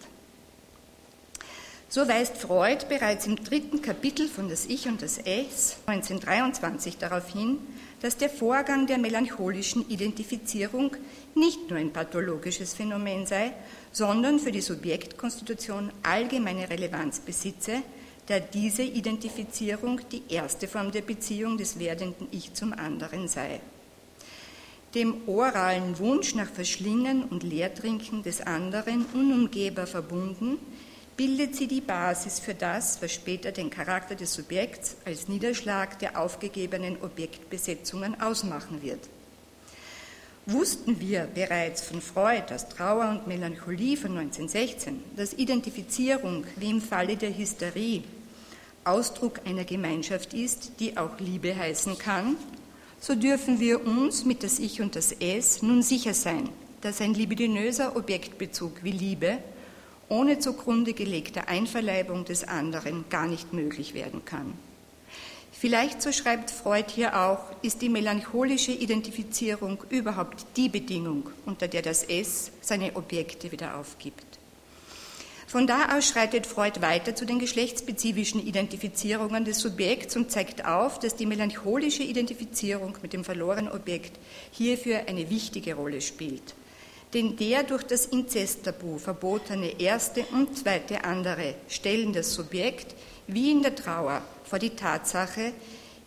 So 1.95 2.05
weist 2.09 2.35
Freud 2.35 2.87
bereits 2.89 3.25
im 3.25 3.37
dritten 3.37 3.81
Kapitel 3.81 4.27
von 4.27 4.49
Das 4.49 4.65
Ich 4.65 4.85
und 4.89 5.01
das 5.01 5.17
Es 5.17 5.77
1923 5.85 6.97
darauf 6.97 7.31
hin, 7.31 7.57
dass 8.01 8.17
der 8.17 8.29
Vorgang 8.29 8.85
der 8.85 8.97
melancholischen 8.97 9.87
Identifizierung 9.87 10.91
nicht 11.35 11.69
nur 11.69 11.79
ein 11.79 11.93
pathologisches 11.93 12.73
Phänomen 12.73 13.25
sei, 13.25 13.53
sondern 13.93 14.39
für 14.39 14.51
die 14.51 14.59
Subjektkonstitution 14.59 15.89
allgemeine 16.03 16.69
Relevanz 16.69 17.21
besitze, 17.21 17.81
da 18.27 18.41
diese 18.41 18.83
Identifizierung 18.83 20.01
die 20.11 20.23
erste 20.27 20.67
Form 20.67 20.91
der 20.91 21.01
Beziehung 21.01 21.57
des 21.57 21.79
werdenden 21.79 22.27
Ich 22.31 22.53
zum 22.55 22.73
anderen 22.73 23.29
sei. 23.29 23.61
Dem 24.95 25.29
oralen 25.29 25.97
Wunsch 25.99 26.35
nach 26.35 26.49
Verschlingen 26.49 27.23
und 27.23 27.43
Leertrinken 27.43 28.21
des 28.21 28.41
anderen 28.41 29.05
unumgehbar 29.13 29.87
verbunden, 29.87 30.57
bildet 31.17 31.55
sie 31.55 31.67
die 31.67 31.81
Basis 31.81 32.39
für 32.39 32.53
das, 32.53 33.01
was 33.01 33.13
später 33.13 33.51
den 33.51 33.69
Charakter 33.69 34.15
des 34.15 34.33
Subjekts 34.33 34.97
als 35.05 35.27
Niederschlag 35.27 35.97
der 35.99 36.19
aufgegebenen 36.19 36.97
Objektbesetzungen 37.01 38.19
ausmachen 38.19 38.81
wird. 38.81 38.99
Wussten 40.47 40.99
wir 40.99 41.27
bereits 41.33 41.81
von 41.81 42.01
Freud 42.01 42.53
aus 42.53 42.69
Trauer 42.69 43.09
und 43.09 43.27
Melancholie 43.27 43.97
von 43.97 44.11
1916, 44.17 45.01
dass 45.15 45.33
Identifizierung, 45.33 46.45
wie 46.57 46.69
im 46.69 46.81
Falle 46.81 47.15
der 47.15 47.35
Hysterie, 47.35 48.03
Ausdruck 48.83 49.41
einer 49.45 49.63
Gemeinschaft 49.63 50.35
ist, 50.35 50.73
die 50.79 50.97
auch 50.97 51.19
Liebe 51.19 51.55
heißen 51.55 51.97
kann, 51.97 52.35
so 52.99 53.15
dürfen 53.15 53.59
wir 53.59 53.85
uns 53.85 54.25
mit 54.25 54.43
das 54.43 54.59
Ich 54.59 54.81
und 54.81 54.95
das 54.95 55.11
Es 55.13 55.63
nun 55.63 55.81
sicher 55.81 56.13
sein, 56.13 56.49
dass 56.81 57.01
ein 57.01 57.15
libidinöser 57.15 57.95
Objektbezug 57.95 58.83
wie 58.83 58.91
Liebe 58.91 59.39
ohne 60.09 60.39
zugrunde 60.39 60.93
gelegte 60.93 61.47
Einverleibung 61.47 62.25
des 62.25 62.43
anderen 62.43 63.05
gar 63.09 63.27
nicht 63.27 63.53
möglich 63.53 63.93
werden 63.93 64.23
kann. 64.25 64.53
Vielleicht, 65.51 66.01
so 66.01 66.11
schreibt 66.11 66.51
Freud 66.51 66.91
hier 66.93 67.19
auch, 67.19 67.39
ist 67.61 67.81
die 67.81 67.89
melancholische 67.89 68.73
Identifizierung 68.73 69.83
überhaupt 69.89 70.45
die 70.57 70.69
Bedingung, 70.69 71.29
unter 71.45 71.67
der 71.67 71.81
das 71.81 72.03
Es 72.03 72.51
seine 72.61 72.95
Objekte 72.95 73.51
wieder 73.51 73.77
aufgibt. 73.77 74.25
Von 75.47 75.65
da 75.65 75.97
aus 75.97 76.07
schreitet 76.07 76.45
Freud 76.45 76.81
weiter 76.81 77.15
zu 77.15 77.25
den 77.25 77.39
geschlechtsspezifischen 77.39 78.45
Identifizierungen 78.45 79.45
des 79.45 79.59
Subjekts 79.59 80.17
und 80.17 80.29
zeigt 80.29 80.65
auf, 80.65 80.99
dass 80.99 81.15
die 81.15 81.25
melancholische 81.25 82.03
Identifizierung 82.03 82.97
mit 83.01 83.13
dem 83.13 83.23
verlorenen 83.23 83.71
Objekt 83.71 84.19
hierfür 84.51 85.07
eine 85.07 85.29
wichtige 85.29 85.75
Rolle 85.75 86.01
spielt 86.01 86.53
denn 87.13 87.37
der 87.37 87.63
durch 87.63 87.83
das 87.83 88.05
Inzesttabu 88.07 88.97
verbotene 88.97 89.79
erste 89.79 90.25
und 90.31 90.57
zweite 90.57 91.03
andere 91.03 91.55
stellen 91.67 92.13
das 92.13 92.33
Subjekt, 92.33 92.95
wie 93.27 93.51
in 93.51 93.61
der 93.61 93.75
Trauer, 93.75 94.21
vor 94.43 94.59
die 94.59 94.71
Tatsache, 94.71 95.53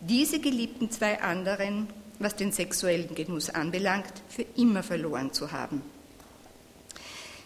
diese 0.00 0.38
geliebten 0.38 0.90
zwei 0.90 1.20
anderen, 1.20 1.88
was 2.18 2.36
den 2.36 2.52
sexuellen 2.52 3.14
Genuss 3.14 3.50
anbelangt, 3.50 4.12
für 4.28 4.44
immer 4.56 4.82
verloren 4.82 5.32
zu 5.32 5.50
haben. 5.50 5.82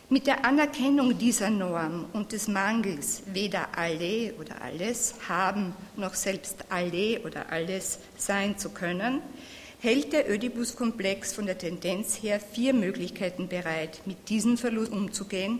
Mit 0.09 0.27
der 0.27 0.45
Anerkennung 0.45 1.17
dieser 1.17 1.49
Norm 1.49 2.05
und 2.13 2.33
des 2.33 2.47
Mangels, 2.47 3.23
weder 3.33 3.69
alle 3.79 4.35
oder 4.39 4.61
alles 4.61 5.15
haben, 5.27 5.75
noch 5.97 6.13
selbst 6.13 6.57
alle 6.69 7.21
oder 7.21 7.51
alles 7.51 7.99
sein 8.19 8.59
zu 8.59 8.71
können, 8.71 9.23
hält 9.83 10.13
der 10.13 10.31
Ödipus-Komplex 10.31 11.33
von 11.33 11.47
der 11.47 11.59
Tendenz 11.59 12.23
her 12.23 12.39
vier 12.39 12.73
Möglichkeiten 12.73 13.49
bereit, 13.49 14.01
mit 14.07 14.29
diesem 14.29 14.57
Verlust 14.57 14.93
umzugehen 14.93 15.59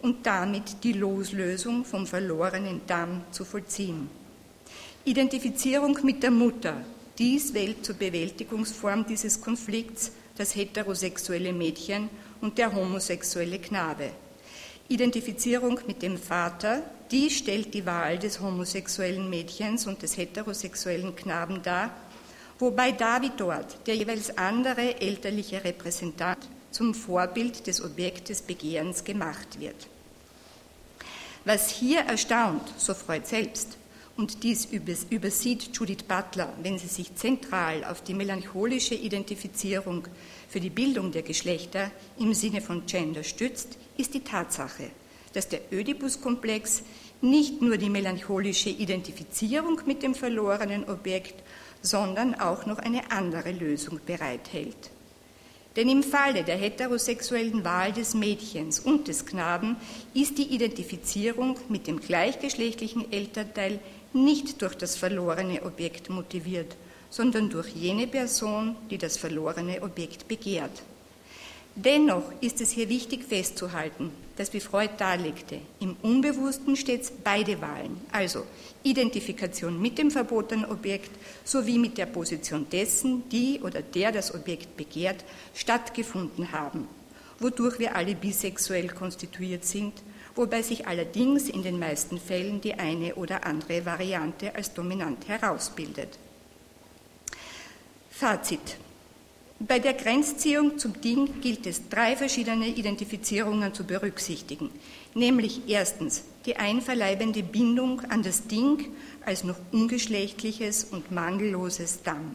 und 0.00 0.26
damit 0.26 0.84
die 0.84 0.92
Loslösung 0.92 1.84
vom 1.84 2.06
verlorenen 2.06 2.82
Damm 2.86 3.22
zu 3.32 3.44
vollziehen. 3.44 4.08
Identifizierung 5.04 5.98
mit 6.04 6.22
der 6.22 6.30
Mutter. 6.30 6.76
Dies 7.18 7.52
wählt 7.52 7.84
zur 7.84 7.96
Bewältigungsform 7.96 9.06
dieses 9.06 9.40
Konflikts 9.40 10.12
das 10.36 10.54
heterosexuelle 10.54 11.52
Mädchen 11.52 12.10
und 12.40 12.58
der 12.58 12.72
homosexuelle 12.72 13.58
Knabe. 13.58 14.10
Identifizierung 14.86 15.80
mit 15.88 16.00
dem 16.00 16.16
Vater, 16.16 16.82
die 17.10 17.28
stellt 17.28 17.74
die 17.74 17.86
Wahl 17.86 18.20
des 18.20 18.38
homosexuellen 18.38 19.28
Mädchens 19.28 19.88
und 19.88 20.00
des 20.02 20.16
heterosexuellen 20.16 21.16
Knaben 21.16 21.60
dar 21.64 21.90
wobei 22.64 22.92
David 22.92 23.32
dort, 23.36 23.86
der 23.86 23.94
jeweils 23.94 24.36
andere 24.38 25.00
elterliche 25.00 25.62
Repräsentant, 25.62 26.38
zum 26.70 26.94
Vorbild 26.94 27.66
des 27.66 27.84
Objektes 27.84 28.42
Begehrens 28.42 29.04
gemacht 29.04 29.60
wird. 29.60 29.86
Was 31.44 31.70
hier 31.70 32.00
erstaunt, 32.00 32.62
so 32.78 32.94
Freud 32.94 33.26
selbst, 33.26 33.76
und 34.16 34.44
dies 34.44 34.66
übersieht 34.66 35.76
Judith 35.76 36.04
Butler, 36.08 36.52
wenn 36.62 36.78
sie 36.78 36.86
sich 36.86 37.14
zentral 37.16 37.84
auf 37.84 38.02
die 38.02 38.14
melancholische 38.14 38.94
Identifizierung 38.94 40.06
für 40.48 40.60
die 40.60 40.70
Bildung 40.70 41.12
der 41.12 41.22
Geschlechter 41.22 41.90
im 42.18 42.32
Sinne 42.32 42.60
von 42.60 42.86
Gender 42.86 43.24
stützt, 43.24 43.76
ist 43.98 44.14
die 44.14 44.24
Tatsache, 44.24 44.90
dass 45.32 45.48
der 45.48 45.60
Ödipus-Komplex 45.72 46.82
nicht 47.20 47.60
nur 47.60 47.76
die 47.76 47.90
melancholische 47.90 48.70
Identifizierung 48.70 49.80
mit 49.84 50.02
dem 50.02 50.14
verlorenen 50.14 50.88
Objekt, 50.88 51.42
sondern 51.84 52.34
auch 52.34 52.64
noch 52.66 52.78
eine 52.78 53.12
andere 53.12 53.52
Lösung 53.52 54.00
bereithält. 54.04 54.90
Denn 55.76 55.88
im 55.88 56.02
Falle 56.02 56.44
der 56.44 56.56
heterosexuellen 56.56 57.64
Wahl 57.64 57.92
des 57.92 58.14
Mädchens 58.14 58.80
und 58.80 59.06
des 59.06 59.26
Knaben 59.26 59.76
ist 60.14 60.38
die 60.38 60.54
Identifizierung 60.54 61.58
mit 61.68 61.86
dem 61.86 62.00
gleichgeschlechtlichen 62.00 63.12
Elternteil 63.12 63.80
nicht 64.12 64.62
durch 64.62 64.76
das 64.76 64.96
verlorene 64.96 65.62
Objekt 65.62 66.08
motiviert, 66.08 66.76
sondern 67.10 67.50
durch 67.50 67.68
jene 67.68 68.06
Person, 68.06 68.76
die 68.88 68.98
das 68.98 69.18
verlorene 69.18 69.82
Objekt 69.82 70.26
begehrt. 70.26 70.82
Dennoch 71.74 72.30
ist 72.40 72.60
es 72.60 72.70
hier 72.70 72.88
wichtig 72.88 73.24
festzuhalten, 73.24 74.10
dass 74.36 74.52
wie 74.52 74.60
Freud 74.60 74.90
darlegte, 74.98 75.60
im 75.80 75.96
Unbewussten 76.02 76.76
stets 76.76 77.12
beide 77.22 77.60
Wahlen, 77.60 78.00
also 78.10 78.44
Identifikation 78.82 79.80
mit 79.80 79.98
dem 79.98 80.10
verbotenen 80.10 80.70
Objekt 80.70 81.10
sowie 81.44 81.78
mit 81.78 81.98
der 81.98 82.06
Position 82.06 82.66
dessen, 82.70 83.28
die 83.28 83.60
oder 83.62 83.82
der 83.82 84.12
das 84.12 84.34
Objekt 84.34 84.76
begehrt, 84.76 85.24
stattgefunden 85.54 86.52
haben, 86.52 86.88
wodurch 87.38 87.78
wir 87.78 87.96
alle 87.96 88.14
bisexuell 88.14 88.88
konstituiert 88.88 89.64
sind, 89.64 89.92
wobei 90.34 90.62
sich 90.62 90.86
allerdings 90.86 91.48
in 91.48 91.62
den 91.62 91.78
meisten 91.78 92.18
Fällen 92.18 92.60
die 92.60 92.74
eine 92.74 93.14
oder 93.14 93.46
andere 93.46 93.86
Variante 93.86 94.54
als 94.54 94.74
dominant 94.74 95.28
herausbildet. 95.28 96.18
Fazit. 98.10 98.76
Bei 99.60 99.78
der 99.78 99.94
Grenzziehung 99.94 100.78
zum 100.78 101.00
Ding 101.00 101.40
gilt 101.40 101.66
es, 101.66 101.88
drei 101.88 102.16
verschiedene 102.16 102.66
Identifizierungen 102.66 103.72
zu 103.72 103.84
berücksichtigen, 103.84 104.68
nämlich 105.14 105.62
erstens 105.68 106.24
die 106.44 106.56
einverleibende 106.56 107.44
Bindung 107.44 108.00
an 108.10 108.24
das 108.24 108.48
Ding 108.48 108.92
als 109.24 109.44
noch 109.44 109.56
ungeschlechtliches 109.70 110.88
und 110.90 111.12
mangelloses 111.12 112.02
Damm. 112.02 112.34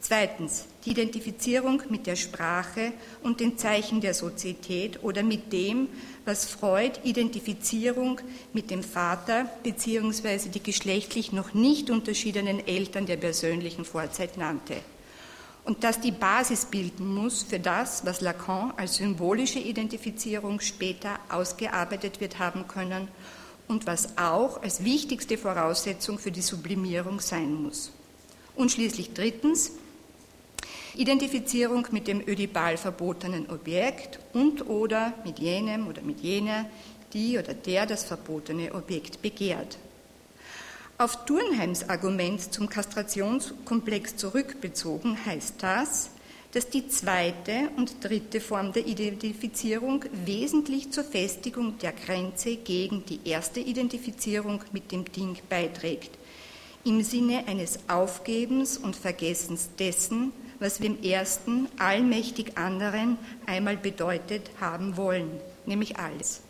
Zweitens 0.00 0.66
die 0.84 0.90
Identifizierung 0.90 1.82
mit 1.88 2.06
der 2.06 2.14
Sprache 2.14 2.92
und 3.22 3.40
den 3.40 3.56
Zeichen 3.56 4.02
der 4.02 4.12
Sozietät 4.12 5.02
oder 5.02 5.22
mit 5.22 5.50
dem, 5.52 5.88
was 6.26 6.44
Freud 6.44 7.00
Identifizierung 7.04 8.20
mit 8.52 8.70
dem 8.70 8.84
Vater 8.84 9.48
bzw. 9.62 10.50
die 10.50 10.62
geschlechtlich 10.62 11.32
noch 11.32 11.54
nicht 11.54 11.88
unterschiedenen 11.88 12.64
Eltern 12.66 13.06
der 13.06 13.16
persönlichen 13.16 13.86
Vorzeit 13.86 14.36
nannte 14.36 14.76
und 15.68 15.84
das 15.84 16.00
die 16.00 16.12
Basis 16.12 16.64
bilden 16.64 17.14
muss 17.14 17.42
für 17.42 17.60
das, 17.60 18.06
was 18.06 18.22
Lacan 18.22 18.72
als 18.78 18.96
symbolische 18.96 19.58
Identifizierung 19.58 20.60
später 20.60 21.18
ausgearbeitet 21.28 22.22
wird 22.22 22.38
haben 22.38 22.66
können 22.66 23.06
und 23.66 23.86
was 23.86 24.16
auch 24.16 24.62
als 24.62 24.82
wichtigste 24.82 25.36
Voraussetzung 25.36 26.18
für 26.18 26.30
die 26.30 26.40
Sublimierung 26.40 27.20
sein 27.20 27.52
muss. 27.52 27.92
Und 28.56 28.72
schließlich 28.72 29.12
drittens 29.12 29.72
Identifizierung 30.94 31.86
mit 31.90 32.08
dem 32.08 32.26
ödipal 32.26 32.78
verbotenen 32.78 33.50
Objekt 33.50 34.20
und 34.32 34.70
oder 34.70 35.12
mit 35.22 35.38
jenem 35.38 35.86
oder 35.86 36.00
mit 36.00 36.20
jener, 36.20 36.64
die 37.12 37.38
oder 37.38 37.52
der 37.52 37.84
das 37.84 38.04
verbotene 38.04 38.74
Objekt 38.74 39.20
begehrt. 39.20 39.76
Auf 41.00 41.26
Turnheims 41.26 41.88
Argument 41.88 42.52
zum 42.52 42.68
Kastrationskomplex 42.68 44.16
zurückbezogen 44.16 45.16
heißt 45.26 45.54
das, 45.60 46.10
dass 46.50 46.70
die 46.70 46.88
zweite 46.88 47.70
und 47.76 48.02
dritte 48.02 48.40
Form 48.40 48.72
der 48.72 48.84
Identifizierung 48.84 50.04
wesentlich 50.24 50.90
zur 50.90 51.04
Festigung 51.04 51.78
der 51.78 51.92
Grenze 51.92 52.56
gegen 52.56 53.06
die 53.06 53.20
erste 53.24 53.60
Identifizierung 53.60 54.64
mit 54.72 54.90
dem 54.90 55.04
Ding 55.04 55.38
beiträgt, 55.48 56.18
im 56.84 57.04
Sinne 57.04 57.44
eines 57.46 57.78
Aufgebens 57.86 58.76
und 58.76 58.96
Vergessens 58.96 59.68
dessen, 59.78 60.32
was 60.58 60.80
wir 60.80 60.88
im 60.88 61.00
ersten 61.04 61.68
allmächtig 61.78 62.58
anderen 62.58 63.18
einmal 63.46 63.76
bedeutet 63.76 64.50
haben 64.60 64.96
wollen, 64.96 65.30
nämlich 65.64 65.96
alles. 65.96 66.40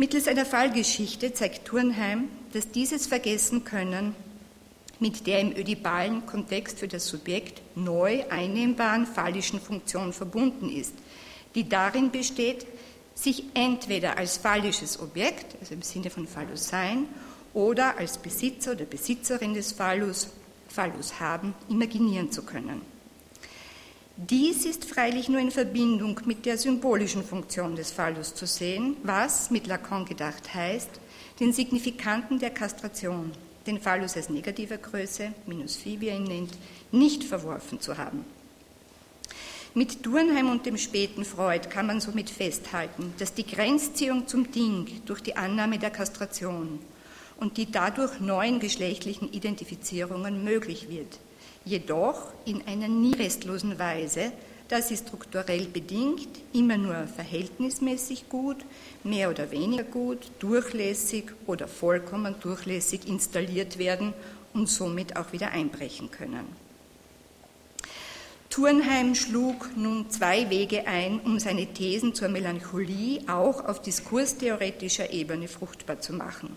Mittels 0.00 0.28
einer 0.28 0.46
Fallgeschichte 0.46 1.34
zeigt 1.34 1.66
Turnheim, 1.66 2.30
dass 2.54 2.70
dieses 2.70 3.06
Vergessen-Können 3.06 4.16
mit 4.98 5.26
der 5.26 5.40
im 5.40 5.54
ödipalen 5.54 6.24
Kontext 6.24 6.78
für 6.78 6.88
das 6.88 7.06
Subjekt 7.06 7.60
neu 7.76 8.24
einnehmbaren 8.30 9.04
phallischen 9.04 9.60
Funktion 9.60 10.14
verbunden 10.14 10.70
ist, 10.70 10.94
die 11.54 11.68
darin 11.68 12.10
besteht, 12.10 12.64
sich 13.14 13.44
entweder 13.52 14.16
als 14.16 14.38
phallisches 14.38 14.98
Objekt, 15.00 15.58
also 15.60 15.74
im 15.74 15.82
Sinne 15.82 16.08
von 16.08 16.26
Phallus 16.26 16.66
sein, 16.66 17.04
oder 17.52 17.98
als 17.98 18.16
Besitzer 18.16 18.72
oder 18.72 18.86
Besitzerin 18.86 19.52
des 19.52 19.72
Phallus, 19.72 20.28
Phallus 20.68 21.20
haben, 21.20 21.52
imaginieren 21.68 22.32
zu 22.32 22.42
können. 22.42 22.80
Dies 24.28 24.66
ist 24.66 24.84
freilich 24.84 25.30
nur 25.30 25.40
in 25.40 25.50
Verbindung 25.50 26.20
mit 26.26 26.44
der 26.44 26.58
symbolischen 26.58 27.24
Funktion 27.24 27.74
des 27.74 27.90
Phallus 27.90 28.34
zu 28.34 28.46
sehen, 28.46 28.98
was 29.02 29.50
mit 29.50 29.66
Lacan 29.66 30.04
gedacht 30.04 30.52
heißt, 30.52 30.90
den 31.40 31.54
Signifikanten 31.54 32.38
der 32.38 32.50
Kastration, 32.50 33.32
den 33.66 33.80
Phallus 33.80 34.16
als 34.16 34.28
negativer 34.28 34.76
Größe, 34.76 35.32
minus 35.46 35.76
phi, 35.76 36.02
wie 36.02 36.08
er 36.08 36.16
ihn 36.16 36.24
nennt, 36.24 36.50
nicht 36.92 37.24
verworfen 37.24 37.80
zu 37.80 37.96
haben. 37.96 38.26
Mit 39.72 40.04
Durnheim 40.04 40.50
und 40.50 40.66
dem 40.66 40.76
späten 40.76 41.24
Freud 41.24 41.70
kann 41.70 41.86
man 41.86 42.02
somit 42.02 42.28
festhalten, 42.28 43.14
dass 43.18 43.32
die 43.32 43.46
Grenzziehung 43.46 44.28
zum 44.28 44.52
Ding 44.52 45.00
durch 45.06 45.22
die 45.22 45.36
Annahme 45.36 45.78
der 45.78 45.90
Kastration 45.90 46.78
und 47.38 47.56
die 47.56 47.72
dadurch 47.72 48.20
neuen 48.20 48.60
geschlechtlichen 48.60 49.32
Identifizierungen 49.32 50.44
möglich 50.44 50.90
wird, 50.90 51.18
jedoch 51.70 52.32
in 52.44 52.66
einer 52.66 52.88
nie 52.88 53.14
restlosen 53.14 53.78
Weise, 53.78 54.32
da 54.68 54.82
sie 54.82 54.96
strukturell 54.96 55.66
bedingt 55.66 56.28
immer 56.52 56.76
nur 56.76 57.06
verhältnismäßig 57.06 58.28
gut, 58.28 58.58
mehr 59.02 59.30
oder 59.30 59.50
weniger 59.50 59.84
gut, 59.84 60.30
durchlässig 60.38 61.32
oder 61.46 61.66
vollkommen 61.66 62.34
durchlässig 62.40 63.08
installiert 63.08 63.78
werden 63.78 64.12
und 64.52 64.68
somit 64.68 65.16
auch 65.16 65.32
wieder 65.32 65.50
einbrechen 65.50 66.10
können. 66.10 66.46
Turnheim 68.48 69.14
schlug 69.14 69.76
nun 69.76 70.10
zwei 70.10 70.50
Wege 70.50 70.88
ein, 70.88 71.20
um 71.20 71.38
seine 71.38 71.66
Thesen 71.66 72.14
zur 72.14 72.28
Melancholie 72.28 73.20
auch 73.28 73.64
auf 73.64 73.80
diskurstheoretischer 73.80 75.12
Ebene 75.12 75.46
fruchtbar 75.46 76.00
zu 76.00 76.14
machen. 76.14 76.56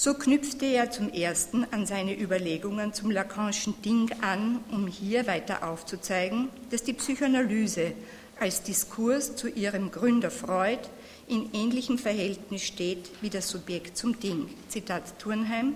So 0.00 0.14
knüpfte 0.14 0.64
er 0.64 0.92
zum 0.92 1.12
ersten 1.12 1.66
an 1.72 1.84
seine 1.84 2.16
Überlegungen 2.16 2.92
zum 2.94 3.10
Lacanischen 3.10 3.82
Ding 3.82 4.08
an, 4.20 4.60
um 4.70 4.86
hier 4.86 5.26
weiter 5.26 5.68
aufzuzeigen, 5.68 6.50
dass 6.70 6.84
die 6.84 6.92
Psychoanalyse 6.92 7.94
als 8.38 8.62
Diskurs 8.62 9.34
zu 9.34 9.48
ihrem 9.48 9.90
Gründer 9.90 10.30
Freud 10.30 10.78
in 11.26 11.52
ähnlichem 11.52 11.98
Verhältnis 11.98 12.62
steht 12.62 13.10
wie 13.22 13.28
das 13.28 13.48
Subjekt 13.48 13.96
zum 13.96 14.20
Ding. 14.20 14.48
Zitat 14.68 15.18
Turnheim. 15.18 15.74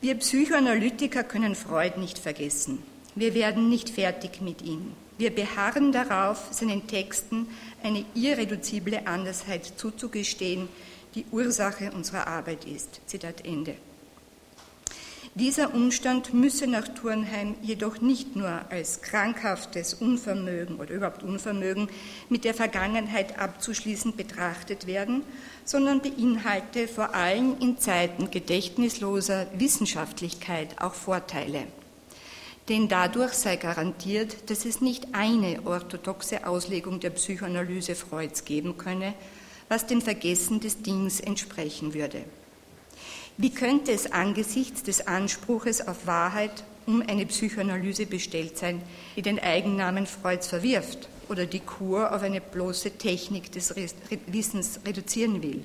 Wir 0.00 0.16
Psychoanalytiker 0.16 1.22
können 1.22 1.54
Freud 1.54 2.00
nicht 2.00 2.18
vergessen. 2.18 2.82
Wir 3.14 3.34
werden 3.34 3.68
nicht 3.68 3.90
fertig 3.90 4.40
mit 4.40 4.62
ihm. 4.62 4.94
Wir 5.16 5.30
beharren 5.30 5.92
darauf, 5.92 6.48
seinen 6.50 6.88
Texten 6.88 7.46
eine 7.84 8.04
irreduzible 8.16 9.06
Andersheit 9.06 9.74
zuzugestehen, 9.76 10.68
die 11.14 11.26
Ursache 11.30 11.92
unserer 11.92 12.26
Arbeit 12.26 12.64
ist. 12.64 13.00
Zitat 13.06 13.44
Ende. 13.44 13.76
Dieser 15.34 15.72
Umstand 15.72 16.34
müsse 16.34 16.66
nach 16.66 16.88
Turnheim 16.88 17.54
jedoch 17.62 18.02
nicht 18.02 18.36
nur 18.36 18.50
als 18.68 19.00
krankhaftes 19.00 19.94
Unvermögen 19.94 20.76
oder 20.76 20.92
überhaupt 20.92 21.22
Unvermögen 21.22 21.88
mit 22.28 22.44
der 22.44 22.52
Vergangenheit 22.52 23.38
abzuschließen 23.38 24.14
betrachtet 24.14 24.86
werden, 24.86 25.22
sondern 25.64 26.02
beinhalte 26.02 26.86
vor 26.86 27.14
allem 27.14 27.56
in 27.60 27.78
Zeiten 27.78 28.30
gedächtnisloser 28.30 29.46
Wissenschaftlichkeit 29.54 30.82
auch 30.82 30.92
Vorteile. 30.92 31.64
Denn 32.68 32.88
dadurch 32.88 33.32
sei 33.32 33.56
garantiert, 33.56 34.50
dass 34.50 34.66
es 34.66 34.82
nicht 34.82 35.14
eine 35.14 35.60
orthodoxe 35.64 36.46
Auslegung 36.46 37.00
der 37.00 37.10
Psychoanalyse 37.10 37.94
Freuds 37.94 38.44
geben 38.44 38.76
könne, 38.76 39.14
was 39.68 39.86
dem 39.86 40.00
Vergessen 40.00 40.60
des 40.60 40.82
Dings 40.82 41.20
entsprechen 41.20 41.94
würde. 41.94 42.24
Wie 43.38 43.50
könnte 43.50 43.92
es 43.92 44.12
angesichts 44.12 44.82
des 44.82 45.06
Anspruches 45.06 45.86
auf 45.86 46.06
Wahrheit 46.06 46.64
um 46.86 47.02
eine 47.02 47.26
Psychoanalyse 47.26 48.06
bestellt 48.06 48.58
sein, 48.58 48.82
die 49.16 49.22
den 49.22 49.38
Eigennamen 49.38 50.06
Freuds 50.06 50.48
verwirft 50.48 51.08
oder 51.28 51.46
die 51.46 51.60
Kur 51.60 52.14
auf 52.14 52.22
eine 52.22 52.40
bloße 52.40 52.98
Technik 52.98 53.52
des 53.52 53.74
Wissens 54.26 54.80
reduzieren 54.84 55.42
will. 55.42 55.64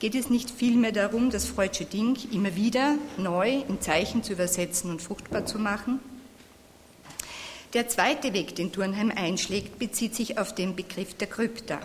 Geht 0.00 0.14
es 0.14 0.30
nicht 0.30 0.50
vielmehr 0.50 0.92
darum, 0.92 1.30
das 1.30 1.44
Freudsche 1.44 1.84
Ding 1.84 2.16
immer 2.32 2.56
wieder 2.56 2.96
neu 3.18 3.62
in 3.68 3.80
Zeichen 3.80 4.22
zu 4.22 4.32
übersetzen 4.32 4.90
und 4.90 5.02
fruchtbar 5.02 5.46
zu 5.46 5.58
machen? 5.58 6.00
Der 7.74 7.88
zweite 7.88 8.32
Weg, 8.32 8.56
den 8.56 8.72
Turnheim 8.72 9.12
einschlägt, 9.14 9.78
bezieht 9.78 10.14
sich 10.14 10.38
auf 10.38 10.54
den 10.54 10.74
Begriff 10.74 11.14
der 11.14 11.28
Krypta. 11.28 11.78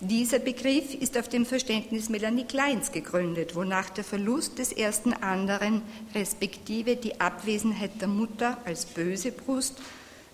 Dieser 0.00 0.38
Begriff 0.38 0.94
ist 0.94 1.16
auf 1.16 1.28
dem 1.28 1.46
Verständnis 1.46 2.08
Melanie 2.08 2.44
Kleins 2.44 2.92
gegründet, 2.92 3.54
wonach 3.54 3.90
der 3.90 4.04
Verlust 4.04 4.58
des 4.58 4.72
ersten 4.72 5.12
anderen, 5.12 5.82
respektive 6.14 6.96
die 6.96 7.20
Abwesenheit 7.20 8.00
der 8.00 8.08
Mutter 8.08 8.58
als 8.64 8.86
böse 8.86 9.32
Brust, 9.32 9.80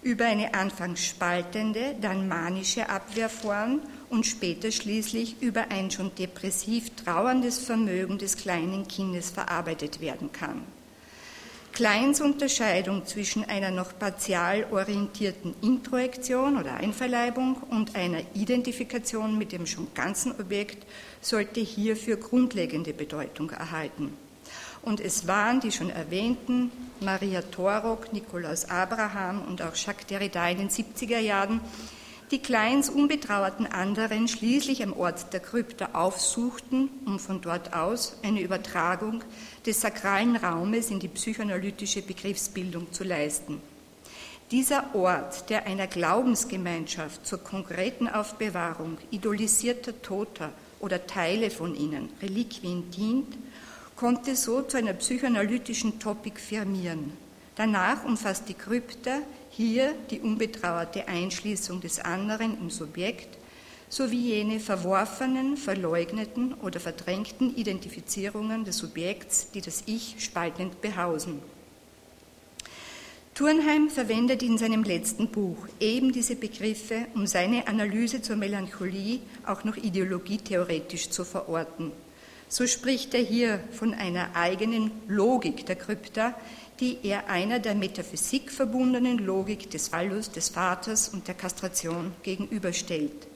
über 0.03 0.27
eine 0.27 0.55
anfangs 0.55 1.05
spaltende, 1.05 1.97
dann 2.01 2.29
manische 2.29 2.89
Abwehrform 2.89 3.81
und 4.11 4.27
später 4.27 4.71
schließlich 4.71 5.43
über 5.43 5.71
ein 5.71 5.91
schon 5.91 6.15
depressiv 6.15 6.91
trauerndes 6.95 7.59
Vermögen 7.59 8.17
des 8.19 8.37
kleinen 8.37 8.87
Kindes 8.87 9.31
verarbeitet 9.31 10.01
werden 10.01 10.33
kann. 10.33 10.63
Kleins 11.79 12.21
Unterscheidung 12.21 13.07
zwischen 13.07 13.45
einer 13.45 13.71
noch 13.71 13.97
partial 13.97 14.67
orientierten 14.73 15.55
Introjektion 15.63 16.59
oder 16.59 16.75
Einverleibung 16.75 17.55
und 17.71 17.95
einer 17.95 18.19
Identifikation 18.35 19.39
mit 19.39 19.53
dem 19.53 19.65
schon 19.65 19.87
ganzen 19.95 20.33
Objekt 20.41 20.85
sollte 21.21 21.61
hierfür 21.61 22.17
grundlegende 22.17 22.93
Bedeutung 22.93 23.51
erhalten. 23.51 24.13
Und 24.83 24.99
es 24.99 25.29
waren 25.29 25.61
die 25.61 25.71
schon 25.71 25.91
erwähnten 25.91 26.73
Maria 26.99 27.43
Torok, 27.43 28.13
Nikolaus 28.13 28.65
Abraham 28.65 29.43
und 29.43 29.63
auch 29.63 29.77
Jacques 29.77 30.07
Derrida 30.07 30.49
in 30.49 30.59
den 30.59 30.71
70er 30.71 31.21
Jahren, 31.21 31.61
die 32.31 32.41
Kleins 32.41 32.91
unbetrauerten 32.91 33.67
anderen 33.67 34.29
schließlich 34.29 34.83
am 34.83 34.93
Ort 34.93 35.33
der 35.33 35.41
Krypta 35.41 35.91
aufsuchten, 35.95 36.91
um 37.07 37.19
von 37.19 37.41
dort 37.41 37.73
aus 37.73 38.19
eine 38.23 38.41
Übertragung 38.41 39.25
des 39.65 39.81
sakralen 39.81 40.37
Raumes 40.37 40.91
in 40.91 41.01
die 41.01 41.09
psychoanalytische 41.09 42.03
Begriffsbildung 42.03 42.93
zu 42.93 43.05
leisten. 43.05 43.61
Dieser 44.51 44.95
Ort, 44.95 45.51
der 45.51 45.67
einer 45.67 45.87
Glaubensgemeinschaft 45.87 47.27
zur 47.27 47.39
konkreten 47.39 48.09
Aufbewahrung 48.09 48.97
idolisierter 49.11 50.01
Toter 50.01 50.53
oder 50.81 51.07
Teile 51.07 51.51
von 51.51 51.75
ihnen, 51.75 52.09
Reliquien 52.23 52.91
dient, 52.91 53.37
konnte 53.97 54.37
so 54.37 54.63
zu 54.63 54.77
einer 54.77 54.95
psychoanalytischen 54.95 55.99
Topik 55.99 56.41
firmieren. 56.41 57.13
Danach 57.57 58.05
umfasst 58.05 58.49
die 58.49 58.55
Krypta 58.55 59.19
hier 59.59 59.93
die 60.09 60.21
unbetrauerte 60.21 61.09
Einschließung 61.09 61.81
des 61.81 61.99
anderen 61.99 62.57
im 62.61 62.71
Subjekt 62.71 63.39
sowie 63.89 64.35
jene 64.35 64.61
verworfenen, 64.61 65.57
verleugneten 65.57 66.55
oder 66.63 66.79
verdrängten 66.79 67.57
Identifizierungen 67.57 68.65
des 68.65 68.79
Subjekts, 68.79 69.51
die 69.51 69.61
das 69.61 69.83
Ich 69.87 70.15
spaltend 70.21 70.81
behausen. 70.81 71.41
Turnheim 73.35 73.91
verwendet 73.91 74.45
in 74.45 74.59
seinem 74.59 74.85
letzten 74.85 75.27
Buch 75.27 75.67
eben 75.81 76.13
diese 76.13 76.37
Begriffe, 76.37 77.07
um 77.17 77.27
seine 77.27 77.67
Analyse 77.67 78.23
zur 78.23 78.37
Melancholie 78.37 79.19
auch 79.45 79.65
noch 79.65 79.77
ideologietheoretisch 79.77 81.11
zu 81.11 81.25
verorten. 81.25 81.91
So 82.49 82.69
spricht 82.69 83.13
er 83.13 83.21
hier 83.21 83.61
von 83.73 83.93
einer 83.93 84.35
eigenen 84.35 84.93
Logik 85.09 85.67
der 85.67 85.77
Krypta, 85.77 86.35
die 86.81 86.99
er 87.03 87.29
einer 87.29 87.59
der 87.59 87.75
Metaphysik 87.75 88.51
verbundenen 88.53 89.19
Logik 89.19 89.71
des 89.71 89.89
Phallus, 89.89 90.31
des 90.31 90.49
Vaters 90.49 91.09
und 91.09 91.27
der 91.27 91.35
Kastration 91.35 92.13
gegenüberstellt. 92.23 93.27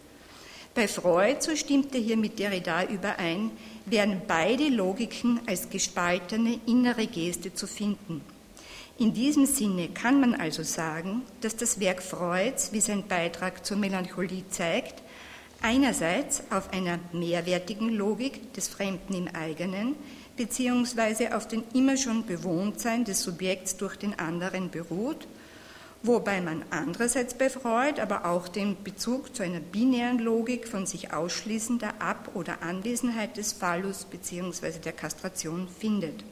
Bei 0.74 0.88
Freud, 0.88 1.36
so 1.40 1.54
stimmt 1.54 1.94
er 1.94 2.00
hier 2.00 2.16
mit 2.16 2.38
Derrida 2.38 2.84
überein, 2.84 3.50
wären 3.84 4.22
beide 4.26 4.68
Logiken 4.68 5.40
als 5.46 5.68
gespaltene 5.68 6.60
innere 6.66 7.06
Geste 7.06 7.52
zu 7.52 7.66
finden. 7.66 8.22
In 8.98 9.12
diesem 9.12 9.46
Sinne 9.46 9.88
kann 9.88 10.20
man 10.20 10.34
also 10.34 10.62
sagen, 10.62 11.22
dass 11.40 11.56
das 11.56 11.80
Werk 11.80 12.02
Freuds, 12.02 12.72
wie 12.72 12.80
sein 12.80 13.04
Beitrag 13.06 13.66
zur 13.66 13.76
Melancholie 13.76 14.44
zeigt, 14.48 15.02
einerseits 15.60 16.42
auf 16.50 16.72
einer 16.72 16.98
mehrwertigen 17.12 17.90
Logik 17.90 18.52
des 18.54 18.68
Fremden 18.68 19.14
im 19.14 19.28
eigenen, 19.28 19.96
beziehungsweise 20.36 21.36
auf 21.36 21.48
den 21.48 21.64
immer 21.74 21.96
schon 21.96 22.26
Bewohntsein 22.26 23.04
des 23.04 23.22
Subjekts 23.22 23.76
durch 23.76 23.96
den 23.96 24.18
anderen 24.18 24.70
beruht, 24.70 25.26
wobei 26.02 26.40
man 26.40 26.64
andererseits 26.70 27.34
bei 27.34 27.48
Freud 27.48 28.00
aber 28.00 28.24
auch 28.24 28.48
den 28.48 28.82
Bezug 28.82 29.34
zu 29.34 29.42
einer 29.42 29.60
binären 29.60 30.18
Logik 30.18 30.66
von 30.66 30.86
sich 30.86 31.12
ausschließender 31.12 31.94
Ab- 32.00 32.30
oder 32.34 32.62
Anwesenheit 32.62 33.36
des 33.36 33.52
Phallus 33.52 34.04
beziehungsweise 34.04 34.80
der 34.80 34.92
Kastration 34.92 35.68
findet. 35.68 36.24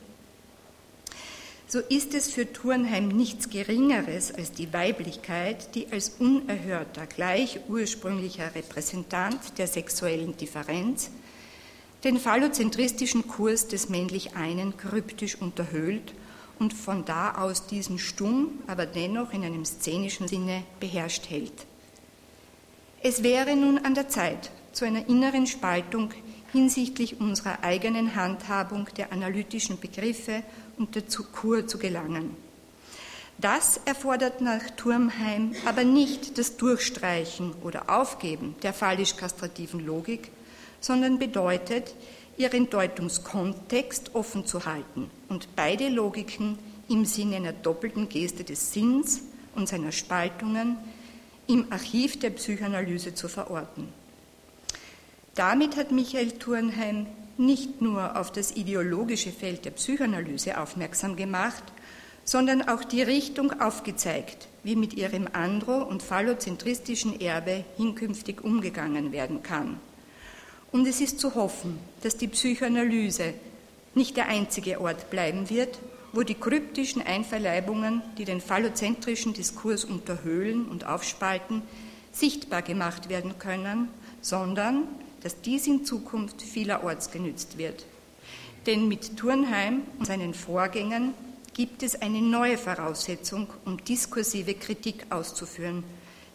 So 1.68 1.78
ist 1.78 2.14
es 2.14 2.32
für 2.32 2.52
Turnheim 2.52 3.06
nichts 3.06 3.48
Geringeres 3.48 4.34
als 4.34 4.50
die 4.50 4.72
Weiblichkeit, 4.72 5.76
die 5.76 5.86
als 5.92 6.16
unerhörter, 6.18 7.06
gleich 7.06 7.60
ursprünglicher 7.68 8.56
Repräsentant 8.56 9.56
der 9.56 9.68
sexuellen 9.68 10.36
Differenz 10.36 11.10
den 12.04 12.18
phallozentristischen 12.18 13.28
Kurs 13.28 13.68
des 13.68 13.88
männlich 13.88 14.36
einen 14.36 14.76
kryptisch 14.76 15.36
unterhöhlt 15.40 16.14
und 16.58 16.72
von 16.72 17.04
da 17.04 17.36
aus 17.36 17.66
diesen 17.66 17.98
stumm, 17.98 18.60
aber 18.66 18.86
dennoch 18.86 19.32
in 19.32 19.44
einem 19.44 19.64
szenischen 19.64 20.28
Sinne 20.28 20.62
beherrscht 20.78 21.28
hält. 21.30 21.66
Es 23.02 23.22
wäre 23.22 23.56
nun 23.56 23.78
an 23.78 23.94
der 23.94 24.08
Zeit 24.08 24.50
zu 24.72 24.84
einer 24.84 25.08
inneren 25.08 25.46
Spaltung 25.46 26.10
hinsichtlich 26.52 27.20
unserer 27.20 27.62
eigenen 27.62 28.14
Handhabung 28.14 28.88
der 28.96 29.12
analytischen 29.12 29.80
Begriffe 29.80 30.42
und 30.76 30.94
der 30.94 31.04
Kur 31.32 31.66
zu 31.66 31.78
gelangen. 31.78 32.36
Das 33.38 33.80
erfordert 33.86 34.42
nach 34.42 34.68
Turmheim 34.76 35.54
aber 35.64 35.84
nicht 35.84 36.36
das 36.36 36.58
Durchstreichen 36.58 37.54
oder 37.62 37.88
Aufgeben 37.88 38.54
der 38.62 38.74
phallisch-kastrativen 38.74 39.84
Logik, 39.84 40.30
sondern 40.80 41.18
bedeutet, 41.18 41.94
ihren 42.36 42.70
Deutungskontext 42.70 44.14
offen 44.14 44.46
zu 44.46 44.64
halten 44.64 45.10
und 45.28 45.54
beide 45.54 45.88
Logiken 45.88 46.58
im 46.88 47.04
Sinne 47.04 47.36
einer 47.36 47.52
doppelten 47.52 48.08
Geste 48.08 48.44
des 48.44 48.72
Sinns 48.72 49.22
und 49.54 49.68
seiner 49.68 49.92
Spaltungen 49.92 50.78
im 51.46 51.66
Archiv 51.70 52.18
der 52.18 52.30
Psychoanalyse 52.30 53.14
zu 53.14 53.28
verorten. 53.28 53.88
Damit 55.34 55.76
hat 55.76 55.92
Michael 55.92 56.32
Turnheim 56.32 57.06
nicht 57.36 57.80
nur 57.80 58.18
auf 58.18 58.32
das 58.32 58.52
ideologische 58.56 59.32
Feld 59.32 59.64
der 59.64 59.70
Psychoanalyse 59.70 60.60
aufmerksam 60.60 61.16
gemacht, 61.16 61.62
sondern 62.24 62.68
auch 62.68 62.84
die 62.84 63.02
Richtung 63.02 63.60
aufgezeigt, 63.60 64.48
wie 64.62 64.76
mit 64.76 64.94
ihrem 64.94 65.26
andro- 65.32 65.82
und 65.82 66.02
phallozentristischen 66.02 67.20
Erbe 67.20 67.64
hinkünftig 67.76 68.44
umgegangen 68.44 69.12
werden 69.12 69.42
kann. 69.42 69.80
Und 70.72 70.86
es 70.86 71.00
ist 71.00 71.18
zu 71.18 71.34
hoffen, 71.34 71.78
dass 72.02 72.16
die 72.16 72.28
Psychoanalyse 72.28 73.34
nicht 73.94 74.16
der 74.16 74.28
einzige 74.28 74.80
Ort 74.80 75.10
bleiben 75.10 75.50
wird, 75.50 75.78
wo 76.12 76.22
die 76.22 76.34
kryptischen 76.34 77.02
Einverleibungen, 77.02 78.02
die 78.18 78.24
den 78.24 78.40
phallozentrischen 78.40 79.32
Diskurs 79.32 79.84
unterhöhlen 79.84 80.66
und 80.66 80.86
aufspalten, 80.86 81.62
sichtbar 82.12 82.62
gemacht 82.62 83.08
werden 83.08 83.38
können, 83.38 83.88
sondern 84.20 84.88
dass 85.22 85.40
dies 85.40 85.66
in 85.66 85.84
Zukunft 85.84 86.42
vielerorts 86.42 87.10
genützt 87.10 87.58
wird. 87.58 87.84
Denn 88.66 88.88
mit 88.88 89.16
Turnheim 89.16 89.82
und 89.98 90.06
seinen 90.06 90.34
Vorgängern 90.34 91.14
gibt 91.54 91.82
es 91.82 92.00
eine 92.00 92.22
neue 92.22 92.58
Voraussetzung, 92.58 93.48
um 93.64 93.82
diskursive 93.84 94.54
Kritik 94.54 95.06
auszuführen, 95.10 95.84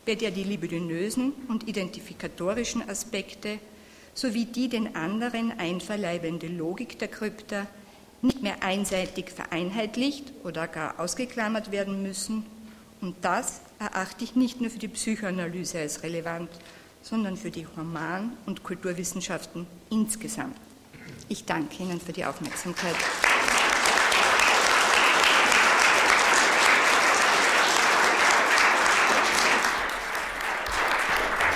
bei 0.06 0.16
der 0.16 0.32
die 0.32 0.44
libidinösen 0.44 1.34
und 1.48 1.68
identifikatorischen 1.68 2.88
Aspekte 2.88 3.60
sowie 4.16 4.46
die 4.46 4.70
den 4.70 4.96
anderen 4.96 5.58
einverleibende 5.60 6.48
Logik 6.48 6.98
der 6.98 7.10
Krypta 7.10 7.68
nicht 8.24 8.42
mehr 8.42 8.64
einseitig 8.64 9.30
vereinheitlicht 9.30 10.32
oder 10.44 10.68
gar 10.68 11.00
ausgeklammert 11.00 11.72
werden 11.72 12.02
müssen. 12.02 12.46
Und 13.02 13.18
das 13.22 13.60
erachte 13.78 14.24
ich 14.24 14.36
nicht 14.36 14.62
nur 14.62 14.72
für 14.72 14.80
die 14.80 14.88
Psychoanalyse 14.88 15.80
als 15.80 16.02
relevant, 16.02 16.50
sondern 17.04 17.38
für 17.38 17.52
die 17.52 17.68
Human- 17.78 18.32
und 18.48 18.64
Kulturwissenschaften 18.64 19.68
insgesamt. 19.92 20.58
Ich 21.30 21.46
danke 21.46 21.84
Ihnen 21.84 22.00
für 22.00 22.14
die 22.14 22.26
Aufmerksamkeit. 22.26 22.96